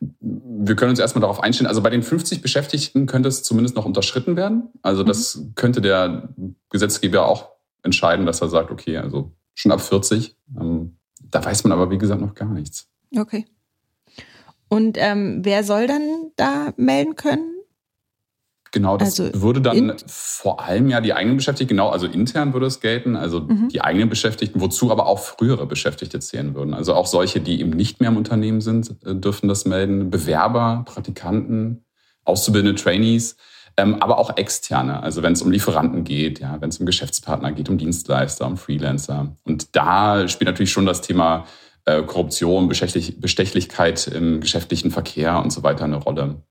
[0.00, 1.68] Wir können uns erstmal darauf einstellen.
[1.68, 4.68] Also bei den 50 Beschäftigten könnte es zumindest noch unterschritten werden.
[4.82, 5.54] Also das mhm.
[5.54, 6.28] könnte der
[6.70, 7.50] Gesetzgeber auch
[7.82, 10.36] entscheiden, dass er sagt, okay, also schon ab 40.
[10.58, 12.88] Ähm, da weiß man aber, wie gesagt, noch gar nichts.
[13.16, 13.46] Okay.
[14.68, 17.53] Und ähm, wer soll dann da melden können?
[18.74, 22.66] Genau, das also würde dann vor allem ja die eigenen Beschäftigten, genau, also intern würde
[22.66, 23.68] es gelten, also mhm.
[23.68, 26.74] die eigenen Beschäftigten, wozu aber auch frühere Beschäftigte zählen würden.
[26.74, 30.10] Also auch solche, die eben nicht mehr im Unternehmen sind, äh, dürfen das melden.
[30.10, 31.84] Bewerber, Praktikanten,
[32.24, 33.36] auszubildende Trainees,
[33.76, 35.04] ähm, aber auch externe.
[35.04, 38.56] Also wenn es um Lieferanten geht, ja, wenn es um Geschäftspartner geht, um Dienstleister, um
[38.56, 39.36] Freelancer.
[39.44, 41.44] Und da spielt natürlich schon das Thema
[41.84, 46.42] äh, Korruption, Bestechlichkeit im geschäftlichen Verkehr und so weiter eine Rolle.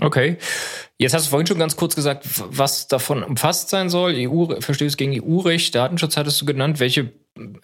[0.00, 0.36] Okay.
[0.98, 4.14] Jetzt hast du vorhin schon ganz kurz gesagt, was davon umfasst sein soll.
[4.16, 6.80] EU, Verstöße gegen EU-Recht, Datenschutz hattest du genannt.
[6.80, 7.12] Welche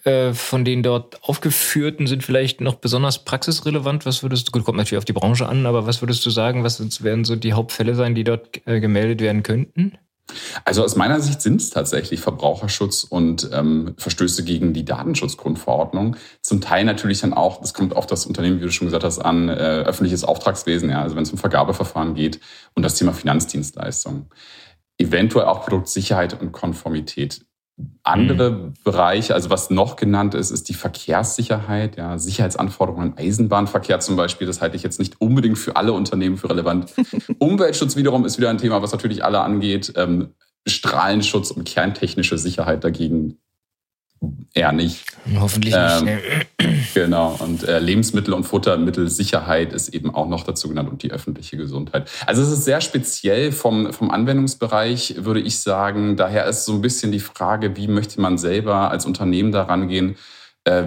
[0.03, 4.05] äh, von den dort aufgeführten sind vielleicht noch besonders praxisrelevant?
[4.05, 6.63] Was würdest du, gut, kommt natürlich auf die Branche an, aber was würdest du sagen,
[6.63, 9.97] was werden so die Hauptfälle sein, die dort äh, gemeldet werden könnten?
[10.65, 16.17] Also aus meiner Sicht sind es tatsächlich Verbraucherschutz und ähm, Verstöße gegen die Datenschutzgrundverordnung.
[16.41, 19.19] Zum Teil natürlich dann auch, das kommt auf das Unternehmen, wie du schon gesagt hast,
[19.19, 22.39] an, äh, öffentliches Auftragswesen, ja, also wenn es um Vergabeverfahren geht
[22.75, 24.29] und das Thema Finanzdienstleistungen.
[24.97, 27.46] Eventuell auch Produktsicherheit und Konformität.
[28.03, 28.73] Andere mhm.
[28.83, 34.47] Bereiche, also was noch genannt ist, ist die Verkehrssicherheit, ja, Sicherheitsanforderungen im Eisenbahnverkehr zum Beispiel.
[34.47, 36.93] Das halte ich jetzt nicht unbedingt für alle Unternehmen für relevant.
[37.39, 39.93] Umweltschutz wiederum ist wieder ein Thema, was natürlich alle angeht.
[39.95, 40.33] Ähm,
[40.65, 43.37] Strahlenschutz und kerntechnische Sicherheit dagegen
[44.53, 45.05] eher nicht.
[45.39, 46.23] Hoffentlich ähm, nicht.
[46.93, 47.35] Genau.
[47.39, 52.09] Und äh, Lebensmittel- und Futtermittelsicherheit ist eben auch noch dazu genannt und die öffentliche Gesundheit.
[52.25, 56.15] Also es ist sehr speziell vom, vom Anwendungsbereich, würde ich sagen.
[56.15, 60.17] Daher ist so ein bisschen die Frage, wie möchte man selber als Unternehmen daran gehen,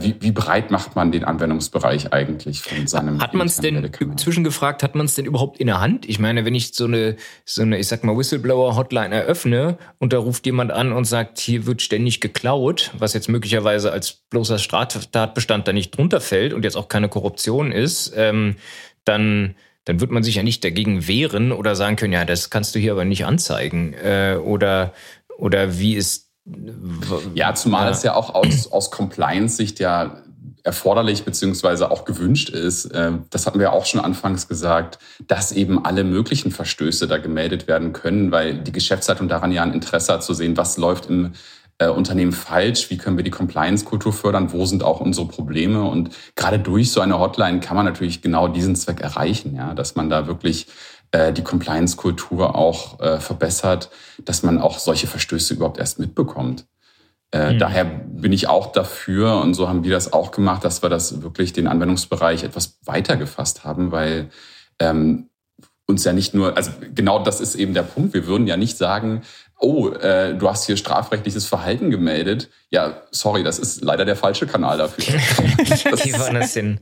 [0.00, 4.82] wie, wie breit macht man den Anwendungsbereich eigentlich von seinem Hat man es denn zwischengefragt,
[4.82, 6.08] hat man es denn überhaupt in der Hand?
[6.08, 10.18] Ich meine, wenn ich so eine, so eine, ich sag mal, Whistleblower-Hotline eröffne und da
[10.18, 15.66] ruft jemand an und sagt, hier wird ständig geklaut, was jetzt möglicherweise als bloßer Straftatbestand
[15.66, 18.56] da nicht drunter fällt und jetzt auch keine Korruption ist, ähm,
[19.04, 19.54] dann
[19.84, 22.78] dann wird man sich ja nicht dagegen wehren oder sagen können, ja, das kannst du
[22.78, 23.94] hier aber nicht anzeigen.
[23.94, 24.92] Äh, oder,
[25.38, 26.29] oder wie ist
[27.34, 27.90] ja, zumal ja.
[27.90, 30.22] es ja auch aus, aus Compliance-Sicht ja
[30.62, 35.84] erforderlich beziehungsweise auch gewünscht ist, äh, das hatten wir auch schon anfangs gesagt, dass eben
[35.84, 40.22] alle möglichen Verstöße da gemeldet werden können, weil die Geschäftsleitung daran ja ein Interesse hat
[40.22, 41.32] zu sehen, was läuft im
[41.78, 46.10] äh, Unternehmen falsch, wie können wir die Compliance-Kultur fördern, wo sind auch unsere Probleme und
[46.36, 50.10] gerade durch so eine Hotline kann man natürlich genau diesen Zweck erreichen, ja, dass man
[50.10, 50.66] da wirklich
[51.12, 53.90] die Compliance-Kultur auch äh, verbessert,
[54.24, 56.66] dass man auch solche Verstöße überhaupt erst mitbekommt.
[57.32, 57.58] Äh, mhm.
[57.58, 61.22] Daher bin ich auch dafür, und so haben wir das auch gemacht, dass wir das
[61.22, 64.30] wirklich den Anwendungsbereich etwas weiter gefasst haben, weil
[64.78, 65.30] ähm,
[65.86, 68.14] uns ja nicht nur, also genau das ist eben der Punkt.
[68.14, 69.22] Wir würden ja nicht sagen,
[69.60, 72.48] oh, äh, du hast hier strafrechtliches Verhalten gemeldet.
[72.70, 75.04] Ja, sorry, das ist leider der falsche Kanal dafür.
[75.14, 76.80] Wie war das denn?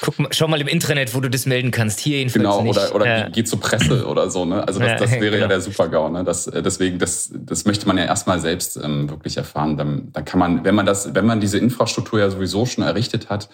[0.00, 1.98] Guck mal, schau mal im Internet, wo du das melden kannst.
[1.98, 2.76] Hier jedenfalls Genau, nicht.
[2.76, 3.28] oder, oder ja.
[3.28, 4.44] geh, zur Presse oder so.
[4.44, 4.66] Ne?
[4.66, 5.42] Also das, das wäre genau.
[5.42, 6.08] ja der Super-GAU.
[6.10, 6.24] Ne?
[6.24, 9.76] Das, äh, deswegen, das, das möchte man ja erstmal selbst ähm, wirklich erfahren.
[9.76, 13.28] Dann, dann kann man, wenn man das, wenn man diese Infrastruktur ja sowieso schon errichtet
[13.28, 13.48] hat,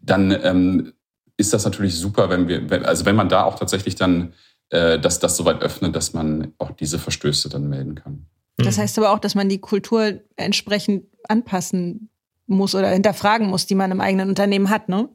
[0.00, 0.92] dann ähm,
[1.36, 4.32] ist das natürlich super, wenn wir, also wenn man da auch tatsächlich dann
[4.72, 8.26] äh, dass das soweit öffnet, dass man auch diese Verstöße dann melden kann.
[8.56, 12.08] Das heißt aber auch, dass man die Kultur entsprechend anpassen
[12.46, 15.10] muss oder hinterfragen muss, die man im eigenen Unternehmen hat, ne?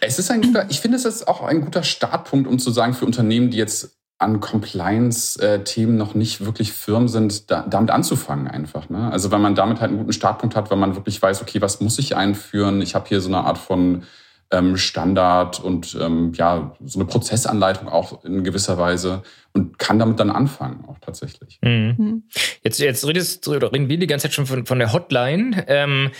[0.00, 2.94] Es ist ein guter, ich finde, es ist auch ein guter Startpunkt, um zu sagen,
[2.94, 8.90] für Unternehmen, die jetzt an Compliance-Themen noch nicht wirklich firm sind, da, damit anzufangen einfach.
[8.90, 9.10] Ne?
[9.10, 11.80] Also wenn man damit halt einen guten Startpunkt hat, wenn man wirklich weiß, okay, was
[11.80, 12.80] muss ich einführen?
[12.80, 14.04] Ich habe hier so eine Art von
[14.50, 19.22] ähm, Standard und ähm, ja, so eine Prozessanleitung auch in gewisser Weise
[19.52, 21.58] und kann damit dann anfangen, auch tatsächlich.
[21.62, 21.94] Mhm.
[21.98, 22.22] mhm.
[22.62, 25.64] Jetzt, jetzt redest oder reden wir die ganze Zeit schon von, von der Hotline.
[25.68, 26.10] Ähm,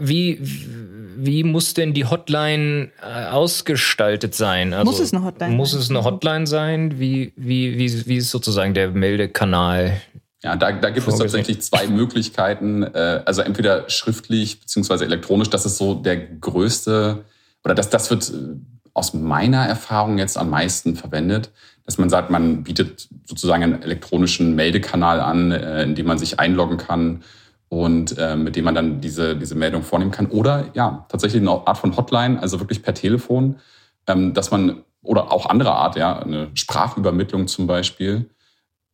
[0.00, 4.74] wie, wie muss denn die Hotline äh, ausgestaltet sein?
[4.74, 6.98] Also, muss es eine Hotline Muss es eine Hotline sein?
[6.98, 10.00] Wie, wie, wie, wie ist sozusagen der Meldekanal?
[10.42, 12.82] Ja, da, da gibt es tatsächlich zwei Möglichkeiten.
[12.82, 15.50] Äh, also entweder schriftlich beziehungsweise elektronisch.
[15.50, 17.24] Das ist so der größte
[17.68, 18.56] oder das, das wird äh,
[18.94, 21.52] aus meiner Erfahrung jetzt am meisten verwendet,
[21.84, 26.40] dass man sagt, man bietet sozusagen einen elektronischen Meldekanal an, äh, in dem man sich
[26.40, 27.22] einloggen kann
[27.68, 30.26] und äh, mit dem man dann diese, diese Meldung vornehmen kann.
[30.26, 33.56] Oder ja, tatsächlich eine Art von Hotline, also wirklich per Telefon,
[34.06, 38.30] ähm, dass man, oder auch andere Art, ja, eine Sprachübermittlung zum Beispiel,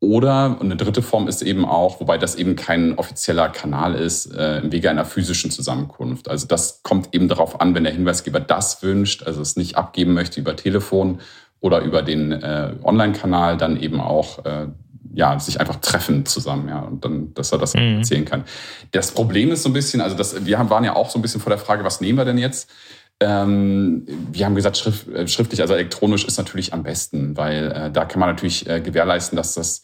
[0.05, 4.59] oder eine dritte Form ist eben auch, wobei das eben kein offizieller Kanal ist, äh,
[4.59, 6.29] im Wege einer physischen Zusammenkunft.
[6.29, 10.15] Also das kommt eben darauf an, wenn der Hinweisgeber das wünscht, also es nicht abgeben
[10.15, 11.21] möchte über Telefon
[11.61, 14.67] oder über den äh, Online-Kanal, dann eben auch äh,
[15.15, 17.99] ja, sich einfach treffen zusammen, ja, und dann, dass er das mhm.
[17.99, 18.45] erzählen kann.
[18.91, 21.23] Das Problem ist so ein bisschen, also das, wir haben, waren ja auch so ein
[21.23, 22.69] bisschen vor der Frage, was nehmen wir denn jetzt?
[23.21, 27.91] Ähm, wir haben gesagt, schrift, äh, schriftlich, also elektronisch ist natürlich am besten, weil äh,
[27.91, 29.83] da kann man natürlich äh, gewährleisten, dass das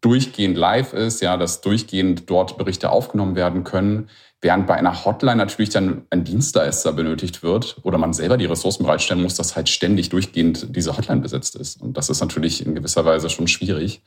[0.00, 4.08] durchgehend live ist, ja, dass durchgehend dort Berichte aufgenommen werden können,
[4.40, 8.84] während bei einer Hotline natürlich dann ein Dienstleister benötigt wird oder man selber die Ressourcen
[8.84, 11.82] bereitstellen muss, dass halt ständig durchgehend diese Hotline besetzt ist.
[11.82, 14.02] Und das ist natürlich in gewisser Weise schon schwierig.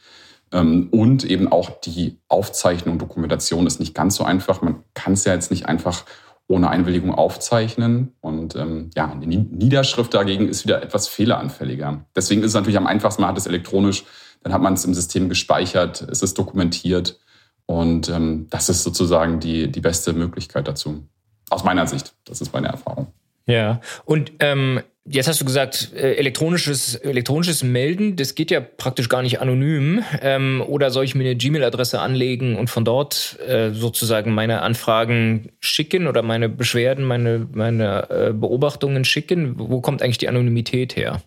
[0.53, 4.61] Ähm, und eben auch die Aufzeichnung, Dokumentation ist nicht ganz so einfach.
[4.61, 6.05] Man kann es ja jetzt nicht einfach
[6.47, 8.13] ohne Einwilligung aufzeichnen.
[8.21, 12.05] Und ähm, ja, die Niederschrift dagegen ist wieder etwas fehleranfälliger.
[12.15, 14.05] Deswegen ist es natürlich am einfachsten, man hat es elektronisch,
[14.43, 17.19] dann hat man es im System gespeichert, es ist dokumentiert.
[17.65, 21.05] Und ähm, das ist sozusagen die, die beste Möglichkeit dazu.
[21.49, 22.13] Aus meiner Sicht.
[22.25, 23.07] Das ist meine Erfahrung.
[23.45, 29.07] Ja, und ähm, Jetzt hast du gesagt, äh, elektronisches, elektronisches Melden, das geht ja praktisch
[29.07, 30.03] gar nicht anonym.
[30.21, 35.49] Ähm, oder soll ich mir eine Gmail-Adresse anlegen und von dort äh, sozusagen meine Anfragen
[35.61, 39.53] schicken oder meine Beschwerden, meine, meine äh, Beobachtungen schicken?
[39.57, 41.21] Wo kommt eigentlich die Anonymität her?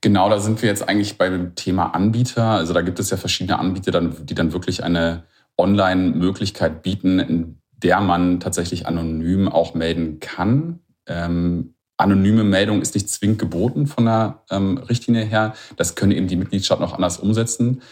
[0.00, 2.44] Genau, da sind wir jetzt eigentlich beim Thema Anbieter.
[2.44, 5.22] Also da gibt es ja verschiedene Anbieter, die dann wirklich eine
[5.56, 10.80] Online-Möglichkeit bieten, in der man tatsächlich anonym auch melden kann.
[11.06, 15.54] Ähm, anonyme Meldung ist nicht zwingend geboten von der ähm, Richtlinie her.
[15.76, 17.82] Das können eben die Mitgliedstaaten auch anders umsetzen.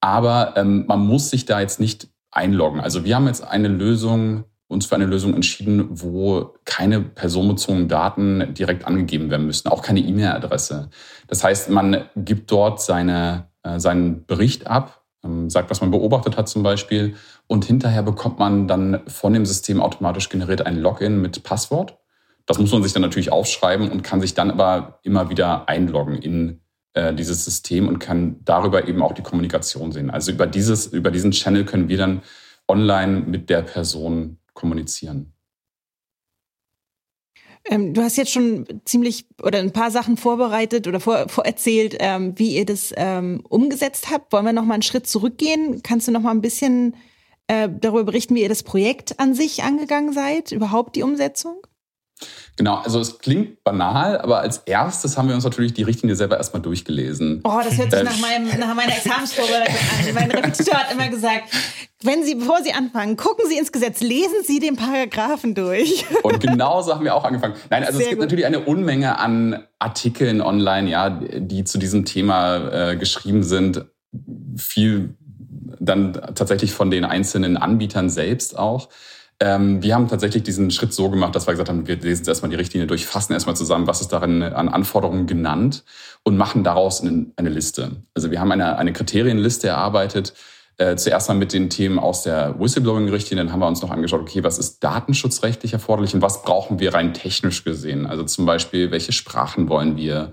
[0.00, 2.80] Aber ähm, man muss sich da jetzt nicht einloggen.
[2.80, 8.52] Also wir haben jetzt eine Lösung, uns für eine Lösung entschieden, wo keine personenbezogenen Daten
[8.54, 10.90] direkt angegeben werden müssen, auch keine E-Mail-Adresse.
[11.28, 16.36] Das heißt, man gibt dort seine, äh, seinen Bericht ab, ähm, sagt, was man beobachtet
[16.36, 17.14] hat zum Beispiel
[17.46, 21.96] Und hinterher bekommt man dann von dem System automatisch generiert ein Login mit Passwort.
[22.46, 26.16] Das muss man sich dann natürlich aufschreiben und kann sich dann aber immer wieder einloggen
[26.16, 26.60] in
[26.94, 30.10] äh, dieses System und kann darüber eben auch die Kommunikation sehen.
[30.10, 32.22] Also über dieses, über diesen Channel können wir dann
[32.68, 35.32] online mit der Person kommunizieren.
[37.68, 42.32] Ähm, du hast jetzt schon ziemlich oder ein paar Sachen vorbereitet oder vor, vorerzählt, ähm,
[42.36, 44.32] wie ihr das ähm, umgesetzt habt.
[44.32, 45.82] Wollen wir noch mal einen Schritt zurückgehen?
[45.82, 46.94] Kannst du noch mal ein bisschen
[47.48, 51.56] äh, darüber berichten, wie ihr das Projekt an sich angegangen seid, überhaupt die Umsetzung?
[52.56, 56.38] Genau, also es klingt banal, aber als erstes haben wir uns natürlich die Richtlinie selber
[56.38, 57.42] erstmal durchgelesen.
[57.44, 60.14] Oh, das hört sich nach, meinem, nach meiner Examensvorbereitung an.
[60.14, 61.52] Mein Repetitor hat immer gesagt,
[62.02, 66.06] wenn Sie, bevor Sie anfangen, gucken Sie ins Gesetz, lesen Sie den Paragraphen durch.
[66.22, 67.54] Und genauso haben wir auch angefangen.
[67.68, 68.26] Nein, also Sehr es gibt gut.
[68.26, 73.84] natürlich eine Unmenge an Artikeln online, ja, die zu diesem Thema äh, geschrieben sind.
[74.56, 75.14] Viel
[75.78, 78.88] dann tatsächlich von den einzelnen Anbietern selbst auch.
[79.38, 82.50] Ähm, wir haben tatsächlich diesen Schritt so gemacht, dass wir gesagt haben, wir lesen erstmal
[82.50, 85.84] die Richtlinie durch, fassen erstmal zusammen, was ist darin an Anforderungen genannt
[86.22, 87.96] und machen daraus eine, eine Liste.
[88.14, 90.32] Also wir haben eine, eine Kriterienliste erarbeitet,
[90.78, 94.20] äh, zuerst mal mit den Themen aus der Whistleblowing-Richtlinie, dann haben wir uns noch angeschaut,
[94.20, 98.06] okay, was ist datenschutzrechtlich erforderlich und was brauchen wir rein technisch gesehen?
[98.06, 100.32] Also zum Beispiel, welche Sprachen wollen wir?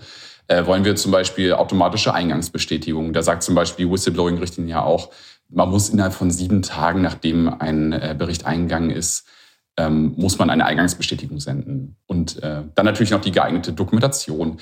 [0.49, 3.13] Äh, wollen wir zum Beispiel automatische Eingangsbestätigung?
[3.13, 5.11] Da sagt zum Beispiel die Whistleblowing-Richtlinie ja auch,
[5.49, 9.27] man muss innerhalb von sieben Tagen, nachdem ein äh, Bericht eingegangen ist,
[9.77, 11.97] ähm, muss man eine Eingangsbestätigung senden.
[12.05, 14.57] Und äh, dann natürlich noch die geeignete Dokumentation.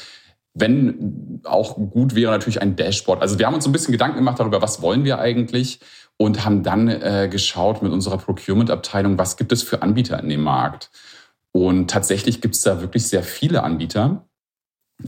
[0.53, 3.21] Wenn auch gut wäre natürlich ein Dashboard.
[3.21, 5.79] Also wir haben uns ein bisschen Gedanken gemacht darüber, was wollen wir eigentlich
[6.17, 10.41] und haben dann äh, geschaut mit unserer Procurement-Abteilung, was gibt es für Anbieter in dem
[10.41, 10.91] Markt.
[11.51, 14.27] Und tatsächlich gibt es da wirklich sehr viele Anbieter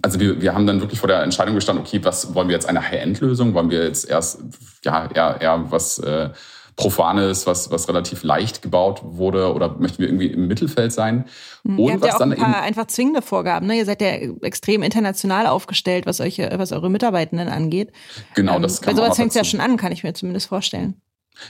[0.01, 2.67] also wir, wir haben dann wirklich vor der Entscheidung gestanden, okay, was wollen wir jetzt
[2.67, 3.53] eine High-End-Lösung?
[3.53, 4.39] Wollen wir jetzt erst
[4.83, 6.29] ja eher, eher was äh,
[6.75, 11.25] Profanes, was, was relativ leicht gebaut wurde oder möchten wir irgendwie im Mittelfeld sein?
[11.63, 13.67] Mhm, und ihr habt was ja auch dann ein paar einfach zwingende Vorgaben.
[13.67, 13.77] Ne?
[13.77, 14.09] Ihr seid ja
[14.41, 17.91] extrem international aufgestellt, was, euch, was eure Mitarbeitenden angeht.
[18.33, 20.47] Genau, das ähm, kann Bei sowas fängt es ja schon an, kann ich mir zumindest
[20.47, 20.95] vorstellen.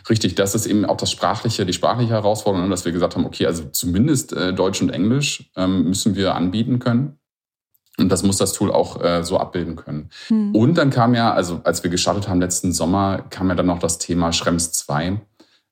[0.09, 3.45] Richtig, das ist eben auch das sprachliche, die sprachliche Herausforderung, dass wir gesagt haben, okay,
[3.45, 7.19] also zumindest äh, Deutsch und Englisch ähm, müssen wir anbieten können.
[7.99, 10.09] Und das muss das Tool auch äh, so abbilden können.
[10.27, 10.55] Hm.
[10.55, 13.79] Und dann kam ja, also als wir gestartet haben letzten Sommer, kam ja dann noch
[13.79, 15.21] das Thema Schrems 2.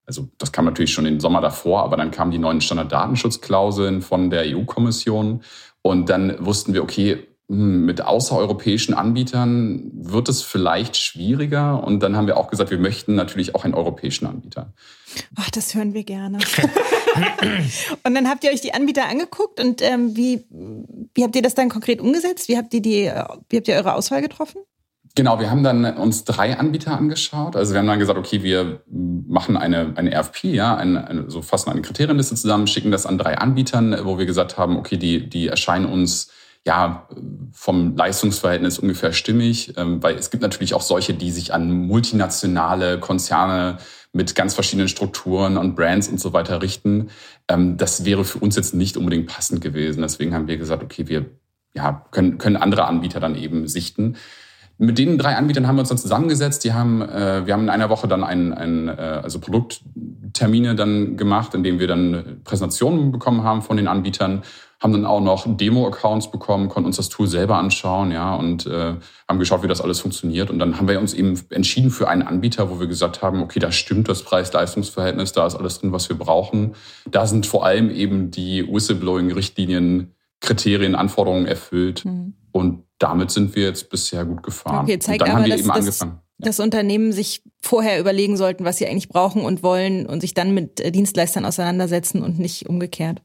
[0.05, 4.29] Also das kam natürlich schon den Sommer davor, aber dann kamen die neuen Standarddatenschutzklauseln von
[4.29, 5.41] der EU-Kommission.
[5.81, 11.83] Und dann wussten wir, okay, mit außereuropäischen Anbietern wird es vielleicht schwieriger.
[11.83, 14.71] Und dann haben wir auch gesagt, wir möchten natürlich auch einen europäischen Anbieter.
[15.35, 16.37] Ach, das hören wir gerne.
[18.03, 20.45] und dann habt ihr euch die Anbieter angeguckt und ähm, wie,
[21.13, 22.47] wie habt ihr das dann konkret umgesetzt?
[22.47, 23.11] Wie habt ihr die,
[23.49, 24.61] wie habt ihr eure Auswahl getroffen?
[25.15, 27.57] Genau, wir haben dann uns drei Anbieter angeschaut.
[27.57, 31.41] Also wir haben dann gesagt, okay, wir machen eine, eine RFP, ja, eine, eine, so
[31.41, 35.29] fassen eine Kriterienliste zusammen, schicken das an drei Anbietern, wo wir gesagt haben, okay, die,
[35.29, 36.29] die erscheinen uns
[36.65, 37.07] ja,
[37.51, 42.99] vom Leistungsverhältnis ungefähr stimmig, ähm, weil es gibt natürlich auch solche, die sich an multinationale
[42.99, 43.77] Konzerne
[44.13, 47.09] mit ganz verschiedenen Strukturen und Brands und so weiter richten.
[47.47, 50.01] Ähm, das wäre für uns jetzt nicht unbedingt passend gewesen.
[50.01, 51.25] Deswegen haben wir gesagt, okay, wir
[51.73, 54.17] ja, können, können andere Anbieter dann eben sichten.
[54.77, 56.63] Mit den drei Anbietern haben wir uns dann zusammengesetzt.
[56.63, 61.17] Die haben, äh, wir haben in einer Woche dann ein, ein äh, also Produkttermine dann
[61.17, 64.43] gemacht, in denen wir dann Präsentationen bekommen haben von den Anbietern
[64.81, 68.95] haben dann auch noch Demo-Accounts bekommen, konnten uns das Tool selber anschauen, ja, und äh,
[69.29, 70.49] haben geschaut, wie das alles funktioniert.
[70.49, 73.59] Und dann haben wir uns eben entschieden für einen Anbieter, wo wir gesagt haben, okay,
[73.59, 76.73] da stimmt das Preis-Leistungs-Verhältnis, da ist alles drin, was wir brauchen.
[77.09, 82.03] Da sind vor allem eben die Whistleblowing-Richtlinien, Kriterien, Anforderungen erfüllt.
[82.03, 82.33] Mhm.
[82.51, 84.85] Und damit sind wir jetzt bisher gut gefahren.
[84.85, 86.19] Okay, zeigt und dann aber, haben wir dass, eben angefangen.
[86.39, 90.33] Dass, dass Unternehmen sich vorher überlegen sollten, was sie eigentlich brauchen und wollen und sich
[90.33, 93.21] dann mit äh, Dienstleistern auseinandersetzen und nicht umgekehrt.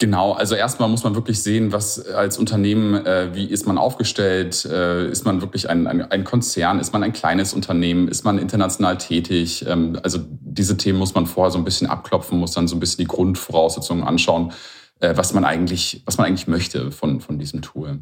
[0.00, 4.64] Genau, also erstmal muss man wirklich sehen, was als Unternehmen, äh, wie ist man aufgestellt?
[4.64, 6.80] Äh, ist man wirklich ein, ein, ein, Konzern?
[6.80, 8.08] Ist man ein kleines Unternehmen?
[8.08, 9.66] Ist man international tätig?
[9.68, 12.80] Ähm, also diese Themen muss man vorher so ein bisschen abklopfen, muss dann so ein
[12.80, 14.54] bisschen die Grundvoraussetzungen anschauen,
[15.00, 17.98] äh, was man eigentlich, was man eigentlich möchte von, von diesem Tool.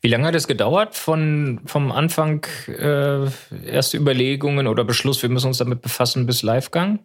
[0.00, 3.26] Wie lange hat es gedauert von vom Anfang äh,
[3.64, 6.98] erste Überlegungen oder Beschluss, wir müssen uns damit befassen, bis Livegang?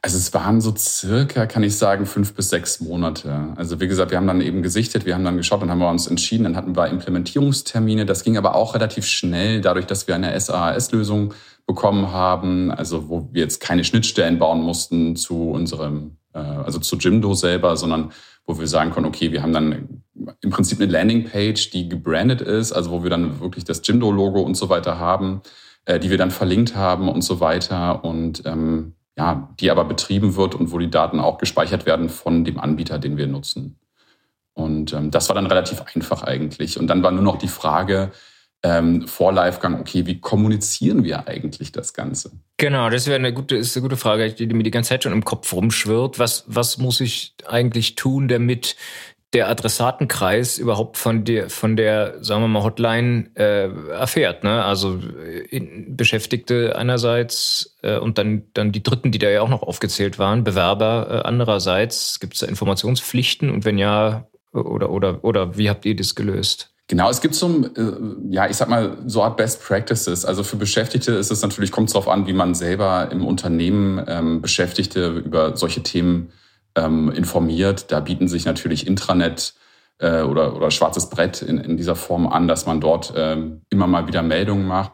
[0.00, 3.52] Also es waren so circa, kann ich sagen, fünf bis sechs Monate.
[3.56, 5.90] Also wie gesagt, wir haben dann eben gesichtet, wir haben dann geschaut, dann haben wir
[5.90, 8.06] uns entschieden, dann hatten wir Implementierungstermine.
[8.06, 11.34] Das ging aber auch relativ schnell, dadurch, dass wir eine SaaS-Lösung
[11.66, 16.96] bekommen haben, also wo wir jetzt keine Schnittstellen bauen mussten zu unserem, äh, also zu
[16.96, 18.12] Jimdo selber, sondern
[18.46, 20.02] wo wir sagen konnten, okay, wir haben dann
[20.40, 24.56] im Prinzip eine Landingpage, die gebrandet ist, also wo wir dann wirklich das Jimdo-Logo und
[24.56, 25.42] so weiter haben,
[25.84, 28.04] äh, die wir dann verlinkt haben und so weiter.
[28.04, 32.44] Und ähm, ja, die aber betrieben wird und wo die Daten auch gespeichert werden von
[32.44, 33.76] dem Anbieter, den wir nutzen.
[34.54, 36.78] Und ähm, das war dann relativ einfach eigentlich.
[36.78, 38.12] Und dann war nur noch die Frage,
[38.62, 42.32] ähm, vor Livegang, okay, wie kommunizieren wir eigentlich das Ganze?
[42.56, 45.12] Genau, das wäre eine gute, ist eine gute Frage, die mir die ganze Zeit schon
[45.12, 46.18] im Kopf rumschwirrt.
[46.18, 48.76] Was, was muss ich eigentlich tun, damit
[49.34, 54.42] der Adressatenkreis überhaupt von der, von der, sagen wir mal, Hotline äh, erfährt.
[54.42, 54.64] Ne?
[54.64, 54.98] Also
[55.50, 60.18] in, Beschäftigte einerseits äh, und dann, dann die Dritten, die da ja auch noch aufgezählt
[60.18, 62.20] waren, Bewerber äh, andererseits.
[62.20, 66.72] Gibt es da Informationspflichten und wenn ja, oder, oder, oder wie habt ihr das gelöst?
[66.90, 67.92] Genau, es gibt so, äh,
[68.30, 70.24] ja, ich sag mal, so Art Best Practices.
[70.24, 74.02] Also für Beschäftigte ist es natürlich, kommt es darauf an, wie man selber im Unternehmen
[74.08, 76.32] ähm, Beschäftigte über solche Themen
[76.78, 77.90] ähm, informiert.
[77.90, 79.54] Da bieten sich natürlich Intranet
[79.98, 83.86] äh, oder, oder schwarzes Brett in, in dieser Form an, dass man dort ähm, immer
[83.86, 84.92] mal wieder Meldungen macht.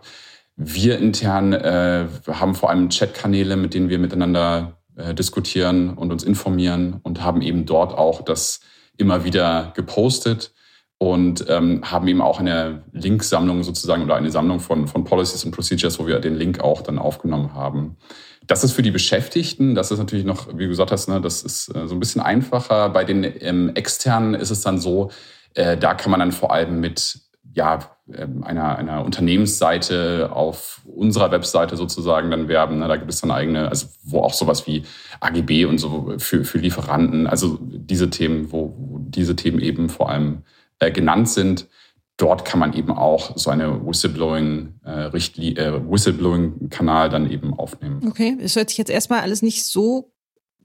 [0.57, 6.23] Wir intern äh, haben vor allem Chatkanäle, mit denen wir miteinander äh, diskutieren und uns
[6.23, 8.61] informieren und haben eben dort auch das
[8.97, 10.53] immer wieder gepostet
[10.99, 15.51] und ähm, haben eben auch eine Linksammlung sozusagen oder eine Sammlung von, von Policies und
[15.51, 17.97] Procedures, wo wir den Link auch dann aufgenommen haben.
[18.47, 21.43] Das ist für die Beschäftigten, das ist natürlich noch, wie du gesagt hast, ne, das
[21.43, 22.91] ist äh, so ein bisschen einfacher.
[22.91, 25.11] Bei den ähm, externen ist es dann so,
[25.55, 27.21] äh, da kann man dann vor allem mit
[27.55, 27.79] ja,
[28.13, 32.81] ähm, einer, einer Unternehmensseite auf unserer Webseite sozusagen dann werben.
[32.81, 32.89] Ne?
[32.89, 34.85] Da gibt es dann eigene, also wo auch sowas wie
[35.21, 40.11] AGB und so für, für Lieferanten, also diese Themen, wo, wo diese Themen eben vor
[40.11, 40.43] allem
[40.81, 41.69] äh, genannt sind.
[42.17, 48.07] Dort kann man eben auch so eine Whistleblowing-Kanal äh, äh, Whistleblowing dann eben aufnehmen.
[48.09, 50.13] Okay, es hört sich jetzt erstmal alles nicht so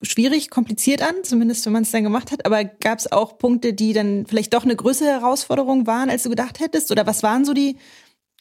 [0.02, 2.45] schwierig, kompliziert an, zumindest wenn man es dann gemacht hat.
[2.45, 6.30] Aber gab es auch Punkte, die dann vielleicht doch eine größere Herausforderung waren, als du
[6.30, 6.91] gedacht hättest?
[6.91, 7.78] Oder was waren so die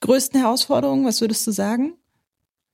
[0.03, 1.07] größten Herausforderungen?
[1.07, 1.95] Was würdest du sagen?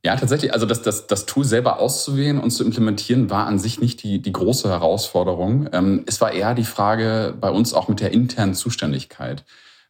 [0.04, 0.52] Ja, tatsächlich.
[0.52, 4.20] Also das, das, das Tool selber auszuwählen und zu implementieren war an sich nicht die,
[4.20, 5.70] die große Herausforderung.
[5.72, 9.44] Ähm, es war eher die Frage bei uns auch mit der internen Zuständigkeit.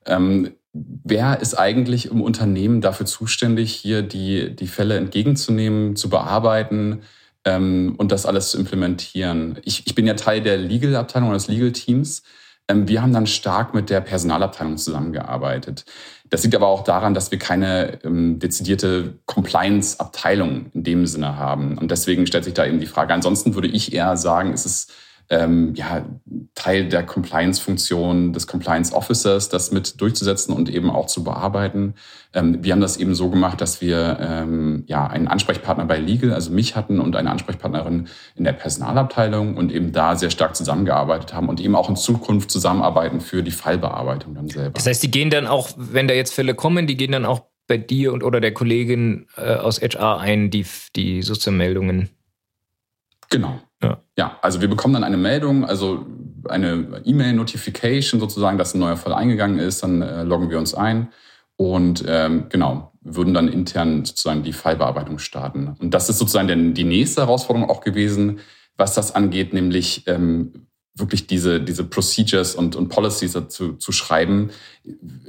[0.07, 7.03] Ähm, wer ist eigentlich im Unternehmen dafür zuständig, hier die, die Fälle entgegenzunehmen, zu bearbeiten
[7.45, 9.59] ähm, und das alles zu implementieren?
[9.65, 12.23] Ich, ich bin ja Teil der Legal-Abteilung des Legal-Teams.
[12.69, 15.85] Ähm, wir haben dann stark mit der Personalabteilung zusammengearbeitet.
[16.31, 21.79] Das liegt aber auch daran, dass wir keine ähm, dezidierte Compliance-Abteilung in dem Sinne haben.
[21.79, 23.15] Und deswegen stellt sich da eben die Frage.
[23.15, 24.93] Ansonsten würde ich eher sagen, es ist
[25.31, 26.05] ähm, ja,
[26.55, 31.95] Teil der Compliance-Funktion des Compliance Officers, das mit durchzusetzen und eben auch zu bearbeiten.
[32.35, 36.33] Ähm, wir haben das eben so gemacht, dass wir ähm, ja einen Ansprechpartner bei Legal,
[36.33, 41.33] also mich hatten und eine Ansprechpartnerin in der Personalabteilung und eben da sehr stark zusammengearbeitet
[41.33, 44.73] haben und eben auch in Zukunft zusammenarbeiten für die Fallbearbeitung dann selber.
[44.73, 47.43] Das heißt, die gehen dann auch, wenn da jetzt Fälle kommen, die gehen dann auch
[47.67, 50.67] bei dir und oder der Kollegin äh, aus HR ein, die,
[50.97, 52.11] die sozusagen Meldungen.
[53.31, 53.61] Genau.
[53.85, 53.99] Ja.
[54.17, 56.07] ja, also wir bekommen dann eine Meldung, also
[56.49, 61.09] eine E-Mail-Notification sozusagen, dass ein neuer Fall eingegangen ist, dann äh, loggen wir uns ein
[61.57, 65.77] und ähm, genau, würden dann intern sozusagen die Fallbearbeitung starten.
[65.79, 68.41] Und das ist sozusagen denn die nächste Herausforderung auch gewesen,
[68.77, 74.51] was das angeht, nämlich ähm, wirklich diese, diese Procedures und, und Policies dazu zu schreiben.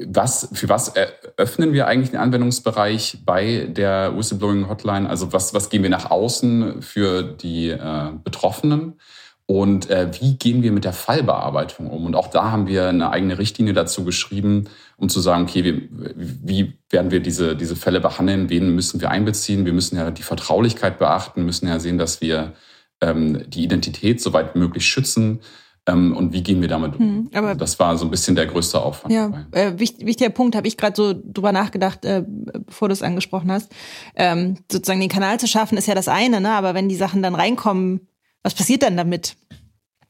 [0.08, 5.10] Was, für was eröffnen wir eigentlich den Anwendungsbereich bei der Whistleblowing Hotline?
[5.10, 9.00] Also was, was gehen wir nach außen für die äh, Betroffenen?
[9.48, 12.06] Und äh, wie gehen wir mit der Fallbearbeitung um?
[12.06, 14.66] Und auch da haben wir eine eigene Richtlinie dazu geschrieben,
[14.98, 18.50] um zu sagen, okay, wie, wie werden wir diese, diese Fälle behandeln?
[18.50, 19.66] Wen müssen wir einbeziehen?
[19.66, 22.54] Wir müssen ja die Vertraulichkeit beachten, müssen ja sehen, dass wir
[23.02, 25.42] ähm, die Identität soweit möglich schützen.
[25.88, 27.00] Ähm, und wie gehen wir damit um?
[27.00, 29.14] Hm, aber das war so ein bisschen der größte Aufwand.
[29.14, 33.04] Ja, äh, wichtig, wichtiger Punkt, habe ich gerade so drüber nachgedacht, äh, bevor du es
[33.04, 33.72] angesprochen hast.
[34.16, 36.52] Ähm, sozusagen den Kanal zu schaffen ist ja das eine, ne?
[36.52, 38.08] aber wenn die Sachen dann reinkommen,
[38.42, 39.36] was passiert dann damit?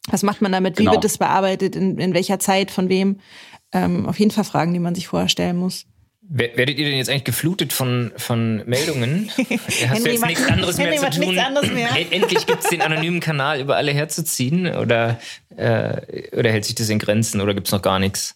[0.10, 0.78] Was macht man damit?
[0.78, 0.92] Genau.
[0.92, 1.76] Wie wird es bearbeitet?
[1.76, 2.72] In, in welcher Zeit?
[2.72, 3.20] Von wem?
[3.72, 5.86] Ähm, auf jeden Fall Fragen, die man sich vorher stellen muss.
[6.28, 9.30] Werdet ihr denn jetzt eigentlich geflutet von, von Meldungen?
[9.38, 11.38] Hast du jetzt nichts anderes mehr zu tun?
[11.38, 11.90] Anderes mehr.
[12.10, 14.76] Endlich gibt es den anonymen Kanal über alle herzuziehen?
[14.76, 15.20] Oder,
[15.56, 18.36] äh, oder hält sich das in Grenzen oder gibt es noch gar nichts?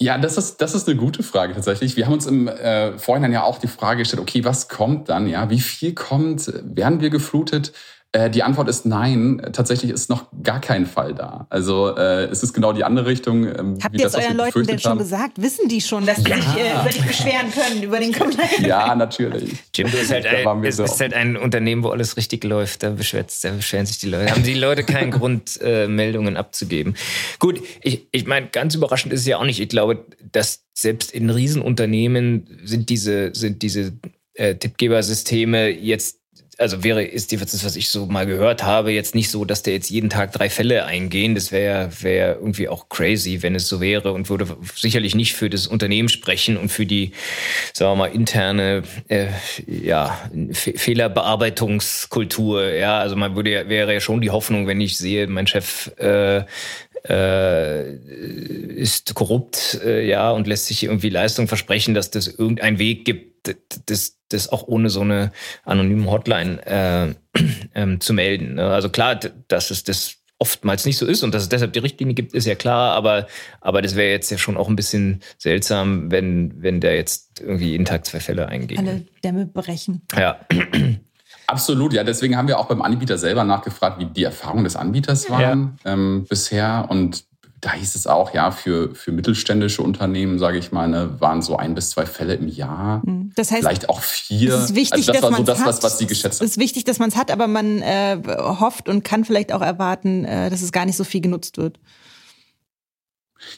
[0.00, 1.96] Ja, das ist, das ist eine gute Frage tatsächlich.
[1.96, 5.26] Wir haben uns im äh, Vorhinein ja auch die Frage gestellt, okay, was kommt dann?
[5.26, 6.52] Ja, wie viel kommt?
[6.62, 7.72] Werden wir geflutet?
[8.12, 9.42] Äh, die Antwort ist nein.
[9.52, 11.46] Tatsächlich ist noch gar kein Fall da.
[11.50, 13.44] Also äh, es ist genau die andere Richtung.
[13.44, 14.98] Ähm, Habt ihr es euren Leuten denn schon haben.
[14.98, 15.42] gesagt?
[15.42, 18.66] Wissen die schon, dass sie sich äh, über dich beschweren können, über den Compliance?
[18.66, 19.52] Ja, natürlich.
[19.74, 20.84] Jim, du bist halt, ein, es so.
[20.84, 22.82] ist halt ein Unternehmen, wo alles richtig läuft.
[22.82, 24.30] Da, beschwert, da beschweren sich die Leute.
[24.30, 26.96] Haben die Leute keinen Grund, äh, Meldungen abzugeben.
[27.38, 29.60] Gut, ich, ich meine, ganz überraschend ist es ja auch nicht.
[29.60, 33.92] Ich glaube, dass selbst in Riesenunternehmen sind diese, sind diese
[34.32, 36.17] äh, Tippgebersysteme jetzt
[36.58, 39.74] also wäre, ist das, was ich so mal gehört habe, jetzt nicht so, dass der
[39.74, 41.36] jetzt jeden Tag drei Fälle eingehen.
[41.36, 45.48] Das wäre wär irgendwie auch crazy, wenn es so wäre und würde sicherlich nicht für
[45.48, 47.12] das Unternehmen sprechen und für die,
[47.72, 49.28] sagen wir mal, interne äh,
[49.66, 50.18] ja,
[50.52, 52.74] Fehlerbearbeitungskultur.
[52.74, 56.42] Ja, also man würde wäre ja schon die Hoffnung, wenn ich sehe, mein Chef äh,
[57.08, 57.94] äh,
[58.74, 63.54] ist korrupt, äh, ja, und lässt sich irgendwie Leistung versprechen, dass das irgendeinen Weg gibt,
[63.86, 65.32] das, das auch ohne so eine
[65.64, 67.14] anonyme Hotline äh,
[67.74, 68.54] ähm, zu melden.
[68.54, 68.66] Ne?
[68.66, 69.18] Also klar,
[69.48, 72.46] dass es das oftmals nicht so ist und dass es deshalb die Richtlinie gibt, ist
[72.46, 73.26] ja klar, aber,
[73.60, 77.70] aber das wäre jetzt ja schon auch ein bisschen seltsam, wenn, wenn der jetzt irgendwie
[77.70, 78.78] jeden Tag zwei Fälle eingeht.
[78.78, 80.02] Alle Dämme brechen.
[80.16, 80.38] Ja.
[81.48, 82.04] Absolut, ja.
[82.04, 85.94] Deswegen haben wir auch beim Anbieter selber nachgefragt, wie die Erfahrungen des Anbieters waren ja.
[85.94, 86.86] ähm, bisher.
[86.90, 87.24] Und
[87.60, 91.56] da hieß es auch, ja, für, für mittelständische Unternehmen, sage ich mal, ne, waren so
[91.56, 93.02] ein bis zwei Fälle im Jahr.
[93.04, 93.32] Hm.
[93.34, 94.54] Das heißt, vielleicht auch vier.
[94.54, 96.46] Es ist wichtig, also das war so das, was, was sie geschätzt haben.
[96.46, 99.62] Es ist wichtig, dass man es hat, aber man äh, hofft und kann vielleicht auch
[99.62, 101.78] erwarten, äh, dass es gar nicht so viel genutzt wird.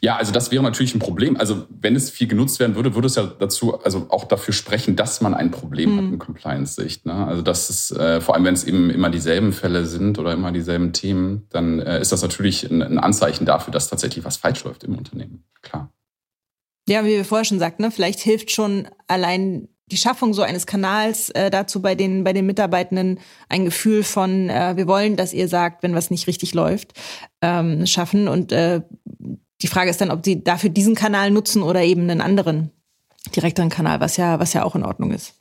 [0.01, 1.37] Ja, also das wäre natürlich ein Problem.
[1.37, 4.97] Also wenn es viel genutzt werden würde, würde es ja dazu, also auch dafür sprechen,
[4.97, 5.97] dass man ein Problem mhm.
[5.99, 7.07] hat in Compliance-Sicht.
[7.07, 7.27] Ne?
[7.27, 10.53] Also das ist, äh, vor allem wenn es eben immer dieselben Fälle sind oder immer
[10.53, 14.65] dieselben Themen, dann äh, ist das natürlich ein, ein, Anzeichen dafür, dass tatsächlich was falsch
[14.65, 15.45] läuft im Unternehmen.
[15.63, 15.91] Klar.
[16.89, 17.91] Ja, wie wir vorher schon sagten, ne?
[17.91, 22.47] vielleicht hilft schon allein die Schaffung so eines Kanals äh, dazu bei den bei den
[22.47, 23.19] Mitarbeitenden
[23.49, 26.93] ein Gefühl von äh, wir wollen, dass ihr sagt, wenn was nicht richtig läuft,
[27.43, 28.83] ähm, schaffen und äh,
[29.63, 32.71] die Frage ist dann, ob sie dafür diesen Kanal nutzen oder eben einen anderen
[33.35, 35.35] direkteren Kanal, was ja, was ja auch in Ordnung ist.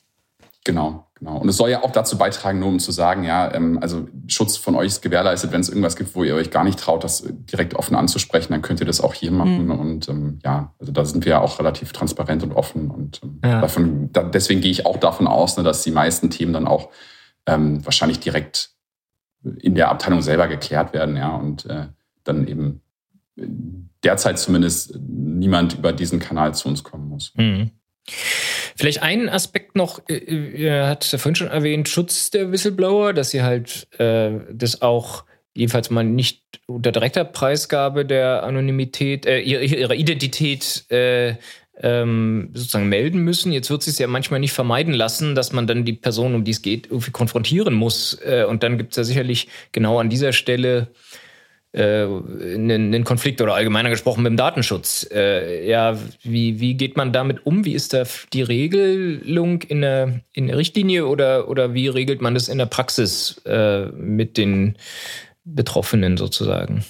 [0.65, 1.38] Genau, genau.
[1.38, 4.57] Und es soll ja auch dazu beitragen, nur um zu sagen, ja, ähm, also Schutz
[4.57, 7.24] von euch ist gewährleistet, wenn es irgendwas gibt, wo ihr euch gar nicht traut, das
[7.26, 9.65] direkt offen anzusprechen, dann könnt ihr das auch hier machen.
[9.65, 9.72] Mhm.
[9.72, 12.91] Und ähm, ja, also da sind wir ja auch relativ transparent und offen.
[12.91, 13.61] Und ähm, ja.
[13.61, 16.89] davon, da, deswegen gehe ich auch davon aus, ne, dass die meisten Themen dann auch
[17.45, 18.72] ähm, wahrscheinlich direkt
[19.61, 21.88] in der Abteilung selber geklärt werden, ja, und äh,
[22.26, 22.82] dann eben
[24.04, 27.34] derzeit zumindest niemand über diesen Kanal zu uns kommen muss.
[27.36, 27.72] Mhm.
[28.76, 33.43] Vielleicht einen Aspekt noch, äh, äh, hat vorhin schon erwähnt, Schutz der Whistleblower, dass sie
[33.43, 40.89] halt äh, das auch jedenfalls mal nicht unter direkter Preisgabe der Anonymität, äh, ihrer Identität
[40.89, 41.36] äh,
[41.82, 43.52] ähm, sozusagen melden müssen.
[43.52, 46.43] Jetzt wird es sich ja manchmal nicht vermeiden lassen, dass man dann die Person, um
[46.43, 48.18] die es geht, irgendwie konfrontieren muss.
[48.24, 50.88] Äh, und dann gibt es ja sicherlich genau an dieser Stelle
[51.72, 55.07] äh, einen, Konflikt oder allgemeiner gesprochen mit dem Datenschutz.
[55.11, 57.63] Äh, ja, wie, wie geht man damit um?
[57.63, 62.34] Wie ist da die Regelung in der, in der Richtlinie oder, oder wie regelt man
[62.34, 64.78] das in der Praxis äh, mit den
[65.43, 66.84] Betroffenen sozusagen?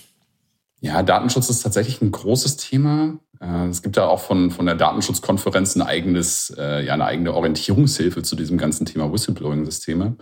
[0.80, 3.19] Ja, Datenschutz ist tatsächlich ein großes Thema.
[3.41, 8.23] Äh, es gibt ja auch von, von der Datenschutzkonferenz ein eigenes, ja, eine eigene Orientierungshilfe
[8.23, 10.15] zu diesem ganzen Thema Whistleblowing-Systeme.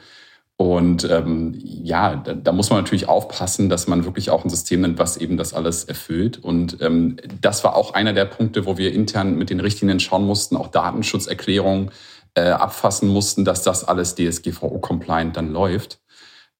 [0.59, 4.81] Und ähm, ja, da, da muss man natürlich aufpassen, dass man wirklich auch ein System
[4.81, 6.43] nimmt, was eben das alles erfüllt.
[6.43, 10.25] Und ähm, das war auch einer der Punkte, wo wir intern mit den Richtlinien schauen
[10.25, 11.91] mussten, auch Datenschutzerklärungen
[12.33, 15.99] äh, abfassen mussten, dass das alles DSGVO-compliant dann läuft.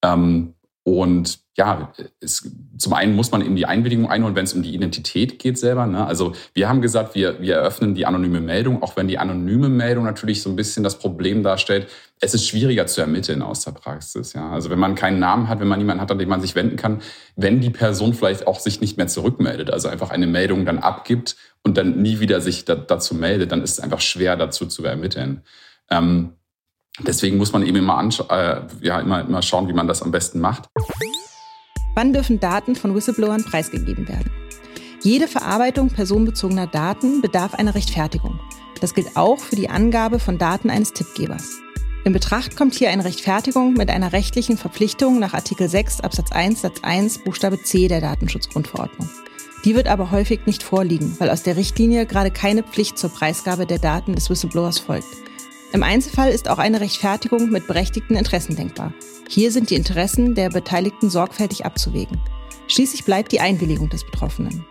[0.03, 0.53] Ähm,
[0.87, 4.73] und ja, es, zum einen muss man eben die Einwilligung einholen, wenn es um die
[4.73, 5.85] Identität geht selber.
[5.85, 6.07] Ne?
[6.07, 10.05] Also wir haben gesagt, wir, wir eröffnen die anonyme Meldung, auch wenn die anonyme Meldung
[10.05, 11.87] natürlich so ein bisschen das Problem darstellt.
[12.21, 14.31] Es ist schwieriger zu ermitteln aus der Praxis.
[14.31, 14.49] Ja?
[14.49, 16.77] Also wenn man keinen Namen hat, wenn man niemanden hat, an den man sich wenden
[16.77, 17.01] kann,
[17.35, 21.35] wenn die Person vielleicht auch sich nicht mehr zurückmeldet, also einfach eine Meldung dann abgibt
[21.63, 24.85] und dann nie wieder sich da, dazu meldet, dann ist es einfach schwer dazu zu
[24.85, 25.41] ermitteln.
[25.89, 26.37] Ähm,
[26.99, 30.39] Deswegen muss man eben immer, äh, ja, immer, immer schauen, wie man das am besten
[30.39, 30.67] macht.
[31.95, 34.31] Wann dürfen Daten von Whistleblowern preisgegeben werden?
[35.01, 38.39] Jede Verarbeitung personenbezogener Daten bedarf einer Rechtfertigung.
[38.81, 41.59] Das gilt auch für die Angabe von Daten eines Tippgebers.
[42.03, 46.61] In Betracht kommt hier eine Rechtfertigung mit einer rechtlichen Verpflichtung nach Artikel 6 Absatz 1
[46.61, 49.09] Satz 1 Buchstabe C der Datenschutzgrundverordnung.
[49.65, 53.65] Die wird aber häufig nicht vorliegen, weil aus der Richtlinie gerade keine Pflicht zur Preisgabe
[53.65, 55.26] der Daten des Whistleblowers folgt.
[55.73, 58.93] Im Einzelfall ist auch eine Rechtfertigung mit berechtigten Interessen denkbar.
[59.27, 62.21] Hier sind die Interessen der Beteiligten sorgfältig abzuwägen.
[62.69, 64.65] Schließlich bleibt die Einwilligung des Betroffenen.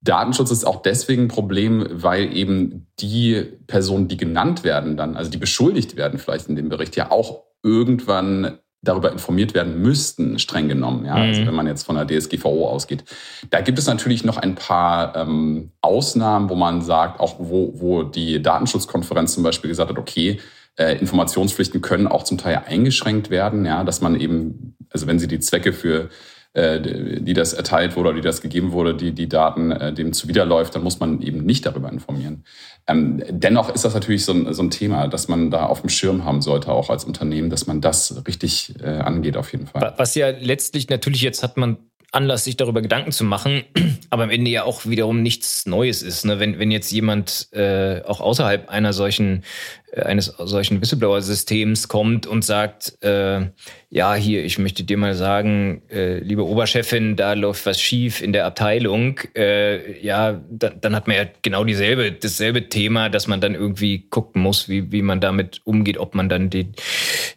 [0.00, 5.30] Datenschutz ist auch deswegen ein Problem, weil eben die Personen, die genannt werden dann, also
[5.30, 10.68] die beschuldigt werden vielleicht in dem Bericht, ja auch irgendwann darüber informiert werden müssten, streng
[10.68, 11.04] genommen.
[11.04, 11.14] Ja?
[11.14, 11.30] Also mhm.
[11.30, 13.04] Also wenn man jetzt von der DSGVO ausgeht.
[13.50, 18.02] Da gibt es natürlich noch ein paar ähm, Ausnahmen, wo man sagt, auch wo, wo
[18.02, 20.40] die Datenschutzkonferenz zum Beispiel gesagt hat, okay,
[20.76, 25.28] äh, Informationspflichten können auch zum Teil eingeschränkt werden, ja, dass man eben, also wenn sie
[25.28, 26.08] die Zwecke für
[26.54, 30.74] die das erteilt wurde oder die das gegeben wurde, die die Daten äh, dem zuwiderläuft,
[30.74, 32.44] dann muss man eben nicht darüber informieren.
[32.86, 35.90] Ähm, dennoch ist das natürlich so ein, so ein Thema, dass man da auf dem
[35.90, 39.94] Schirm haben sollte, auch als Unternehmen, dass man das richtig äh, angeht auf jeden Fall.
[39.96, 41.78] Was ja letztlich natürlich jetzt hat man
[42.14, 43.64] Anlass, sich darüber Gedanken zu machen,
[44.10, 46.24] aber am Ende ja auch wiederum nichts Neues ist.
[46.24, 46.38] Ne?
[46.38, 49.42] Wenn, wenn jetzt jemand äh, auch außerhalb einer solchen
[49.83, 53.46] äh, eines solchen Whistleblower-Systems kommt und sagt, äh,
[53.90, 58.32] ja, hier, ich möchte dir mal sagen, äh, liebe Oberchefin, da läuft was schief in
[58.32, 63.40] der Abteilung, äh, ja, da, dann hat man ja genau dieselbe, dasselbe Thema, dass man
[63.40, 66.72] dann irgendwie gucken muss, wie, wie man damit umgeht, ob man dann die,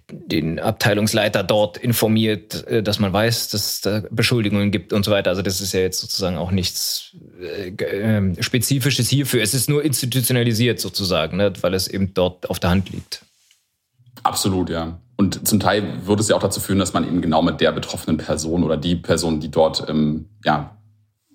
[0.09, 5.11] den Abteilungsleiter dort informiert, äh, dass man weiß, dass es da Beschuldigungen gibt und so
[5.11, 5.29] weiter.
[5.29, 9.43] Also das ist ja jetzt sozusagen auch nichts äh, äh, Spezifisches hierfür.
[9.43, 13.23] Es ist nur institutionalisiert sozusagen, ne, weil es eben dort auf der Hand liegt.
[14.23, 14.99] Absolut, ja.
[15.15, 17.71] Und zum Teil würde es ja auch dazu führen, dass man eben genau mit der
[17.71, 20.77] betroffenen Person oder die Person, die dort ähm, ja,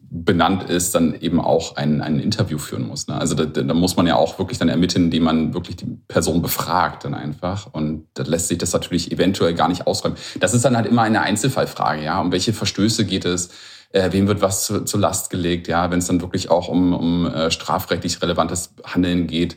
[0.08, 3.08] benannt ist, dann eben auch ein, ein Interview führen muss.
[3.08, 3.18] Ne?
[3.18, 6.42] Also da, da muss man ja auch wirklich dann ermitteln, indem man wirklich die Person
[6.42, 7.66] befragt dann einfach.
[7.72, 10.18] Und da lässt sich das natürlich eventuell gar nicht ausräumen.
[10.38, 12.20] Das ist dann halt immer eine Einzelfallfrage, ja.
[12.20, 13.50] Um welche Verstöße geht es?
[13.90, 15.66] Äh, wem wird was zu, zur Last gelegt?
[15.66, 19.56] Ja, wenn es dann wirklich auch um, um äh, strafrechtlich relevantes Handeln geht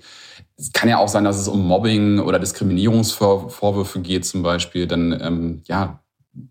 [0.57, 4.87] es kann ja auch sein, dass es um Mobbing oder Diskriminierungsvorwürfe geht zum Beispiel.
[4.87, 5.99] Dann, ähm, ja,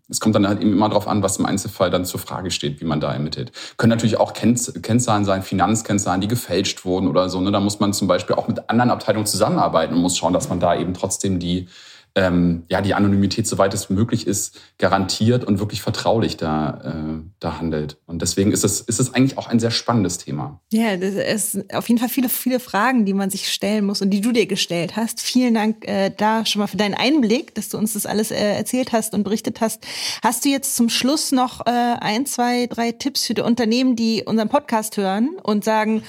[0.09, 2.81] es kommt dann halt eben immer darauf an, was im Einzelfall dann zur Frage steht,
[2.81, 3.51] wie man da ermittelt.
[3.77, 7.39] Können natürlich auch Kennzahlen sein, Finanzkennzahlen, die gefälscht wurden oder so.
[7.41, 7.51] Ne?
[7.51, 10.59] Da muss man zum Beispiel auch mit anderen Abteilungen zusammenarbeiten und muss schauen, dass man
[10.59, 11.67] da eben trotzdem die
[12.15, 17.59] ähm, ja, die Anonymität, soweit es möglich ist, garantiert und wirklich vertraulich da, äh, da
[17.59, 17.97] handelt.
[18.05, 20.61] Und deswegen ist es, ist es eigentlich auch ein sehr spannendes Thema.
[20.71, 24.11] Ja, das ist auf jeden Fall viele, viele Fragen, die man sich stellen muss und
[24.11, 25.19] die du dir gestellt hast.
[25.21, 28.35] Vielen Dank äh, da schon mal für deinen Einblick, dass du uns das alles äh,
[28.35, 29.85] erzählt hast und berichtet hast.
[30.23, 34.23] Hast du jetzt zum Schluss noch äh, ein, zwei, drei Tipps für die Unternehmen, die
[34.25, 36.01] unseren Podcast hören und sagen,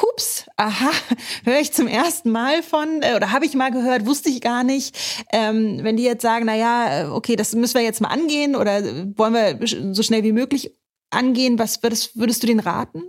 [0.00, 0.90] hups, aha,
[1.44, 4.64] höre ich zum ersten Mal von äh, oder habe ich mal gehört, wusste ich gar
[4.64, 4.96] nicht.
[5.32, 8.56] Ähm, wenn die jetzt sagen, na ja, äh, okay, das müssen wir jetzt mal angehen
[8.56, 8.82] oder
[9.16, 10.76] wollen wir so schnell wie möglich
[11.10, 13.02] angehen, was würdest, würdest du den raten?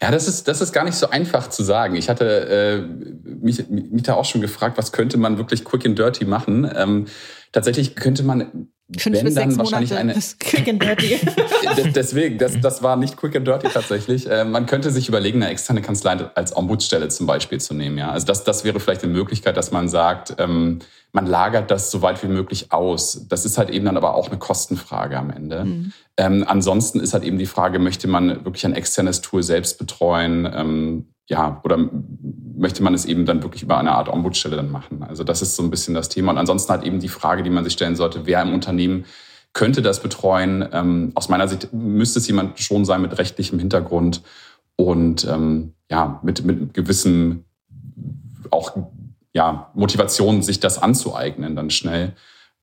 [0.00, 1.94] Ja, das ist, das ist gar nicht so einfach zu sagen.
[1.94, 2.80] Ich hatte äh,
[3.24, 6.68] mich, mich da auch schon gefragt, was könnte man wirklich quick and dirty machen.
[6.74, 7.06] Ähm,
[7.52, 10.14] tatsächlich könnte man Fünf wenn bis dann sechs wahrscheinlich Monate eine.
[10.14, 11.18] Das quick and dirty.
[11.94, 14.28] Deswegen, das, das war nicht quick and dirty tatsächlich.
[14.30, 17.96] Äh, man könnte sich überlegen, eine externe Kanzlei als Ombudsstelle zum Beispiel zu nehmen.
[17.98, 20.80] Ja, also das, das wäre vielleicht eine Möglichkeit, dass man sagt, ähm,
[21.12, 23.26] man lagert das so weit wie möglich aus.
[23.28, 25.64] Das ist halt eben dann aber auch eine Kostenfrage am Ende.
[25.64, 25.92] Mhm.
[26.16, 30.50] Ähm, ansonsten ist halt eben die Frage, möchte man wirklich ein externes Tool selbst betreuen?
[30.52, 31.78] Ähm, ja, oder
[32.62, 35.02] möchte man es eben dann wirklich über eine Art Ombudsstelle dann machen?
[35.02, 36.30] Also das ist so ein bisschen das Thema.
[36.30, 39.04] Und ansonsten hat eben die Frage, die man sich stellen sollte, wer im Unternehmen
[39.52, 40.66] könnte das betreuen?
[40.72, 44.22] Ähm, aus meiner Sicht müsste es jemand schon sein mit rechtlichem Hintergrund
[44.76, 47.44] und ähm, ja, mit, mit gewissem
[48.50, 48.76] auch
[49.32, 52.14] ja, Motivation, sich das anzueignen dann schnell.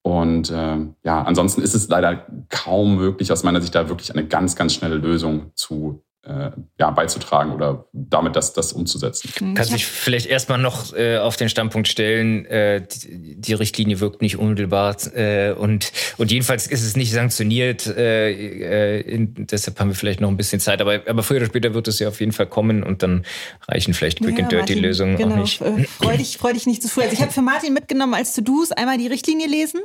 [0.01, 4.25] Und äh, ja, ansonsten ist es leider kaum möglich, aus meiner Sicht da wirklich eine
[4.25, 9.31] ganz, ganz schnelle Lösung zu äh, ja, beizutragen oder damit das, das umzusetzen.
[9.39, 9.53] Mhm.
[9.53, 14.21] Kannst dich vielleicht erstmal noch äh, auf den Standpunkt stellen, äh, die, die, Richtlinie wirkt
[14.21, 17.87] nicht unmittelbar äh, und, und jedenfalls ist es nicht sanktioniert.
[17.87, 21.45] Äh, äh, in, deshalb haben wir vielleicht noch ein bisschen Zeit, aber, aber früher oder
[21.45, 23.25] später wird es ja auf jeden Fall kommen und dann
[23.69, 25.61] reichen vielleicht Quick ja, and Dirty Lösungen genau, auch nicht.
[25.61, 27.01] Äh, freu, dich, freu dich nicht zu früh.
[27.01, 29.79] Also ich habe für Martin mitgenommen als To-Dos einmal die Richtlinie lesen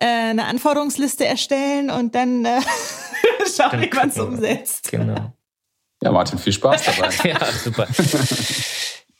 [0.00, 2.60] äh, eine Anforderungsliste erstellen und dann äh,
[3.56, 4.90] schauen, wie man es umsetzt.
[4.90, 5.34] Genau.
[6.02, 7.10] Ja, Martin, viel Spaß dabei.
[7.28, 7.86] ja, super.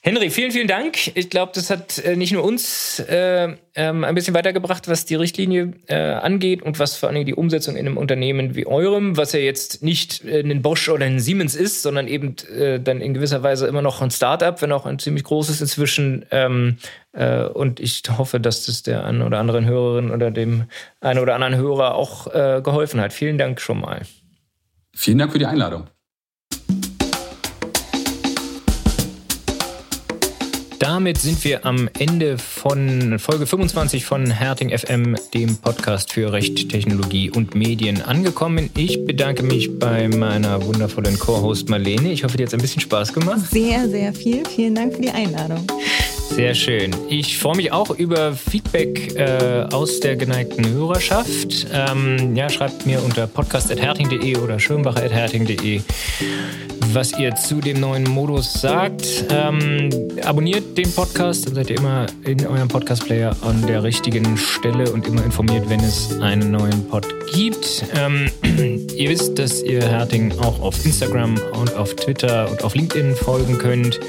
[0.01, 1.17] Henry, vielen, vielen Dank.
[1.17, 5.17] Ich glaube, das hat äh, nicht nur uns äh, ähm, ein bisschen weitergebracht, was die
[5.17, 9.33] Richtlinie äh, angeht und was vor allem die Umsetzung in einem Unternehmen wie eurem, was
[9.33, 13.13] ja jetzt nicht äh, ein Bosch oder ein Siemens ist, sondern eben äh, dann in
[13.13, 16.25] gewisser Weise immer noch ein Startup, wenn auch ein ziemlich großes inzwischen.
[16.31, 16.79] Ähm,
[17.13, 20.67] äh, und ich hoffe, dass das der einen oder anderen Hörerin oder dem
[21.01, 23.13] einen oder anderen Hörer auch geholfen hat.
[23.13, 24.03] Vielen Dank schon mal.
[24.95, 25.89] Vielen Dank für die Einladung.
[30.79, 36.69] Damit sind wir am Ende von Folge 25 von Herting FM, dem Podcast für Recht,
[36.69, 38.71] Technologie und Medien, angekommen.
[38.77, 42.13] Ich bedanke mich bei meiner wundervollen Co-Host Marlene.
[42.13, 43.41] Ich hoffe, dir hat es ein bisschen Spaß gemacht.
[43.51, 44.45] Sehr, sehr viel.
[44.47, 45.67] Vielen Dank für die Einladung.
[46.31, 46.95] Sehr schön.
[47.09, 51.67] Ich freue mich auch über Feedback äh, aus der geneigten Hörerschaft.
[51.73, 55.81] Ähm, ja, schreibt mir unter podcast.herting.de oder schirmbacher.herting.de
[56.95, 59.25] was ihr zu dem neuen Modus sagt.
[59.31, 59.91] Ähm,
[60.25, 65.07] abonniert den Podcast, dann seid ihr immer in eurem Podcast-Player an der richtigen Stelle und
[65.07, 67.85] immer informiert, wenn es einen neuen Pod gibt.
[67.95, 68.31] Ähm,
[68.97, 73.59] ihr wisst, dass ihr Herting auch auf Instagram und auf Twitter und auf LinkedIn folgen
[73.59, 74.01] könnt.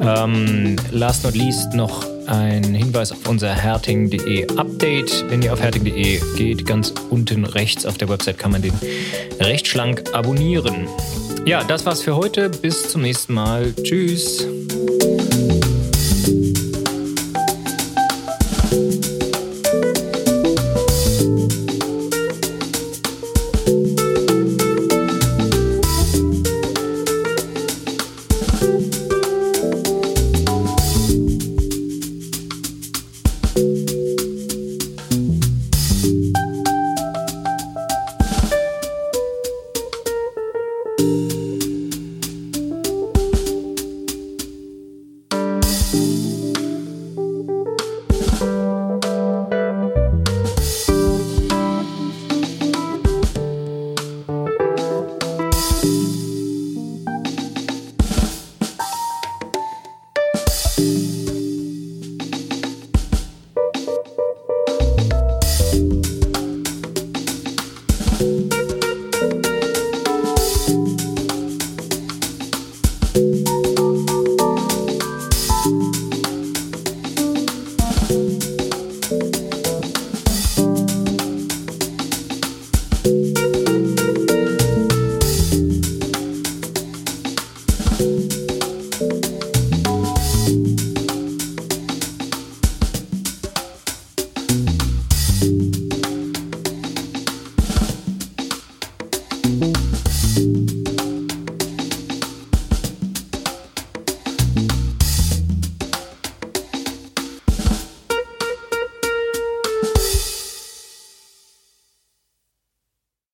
[0.00, 5.24] Ähm, last not least noch ein Hinweis auf unser herting.de Update.
[5.28, 8.74] Wenn ihr auf herting.de geht, ganz unten rechts auf der Website kann man den
[9.40, 10.88] recht schlank abonnieren.
[11.46, 12.50] Ja, das war's für heute.
[12.50, 13.72] Bis zum nächsten Mal.
[13.82, 14.46] Tschüss.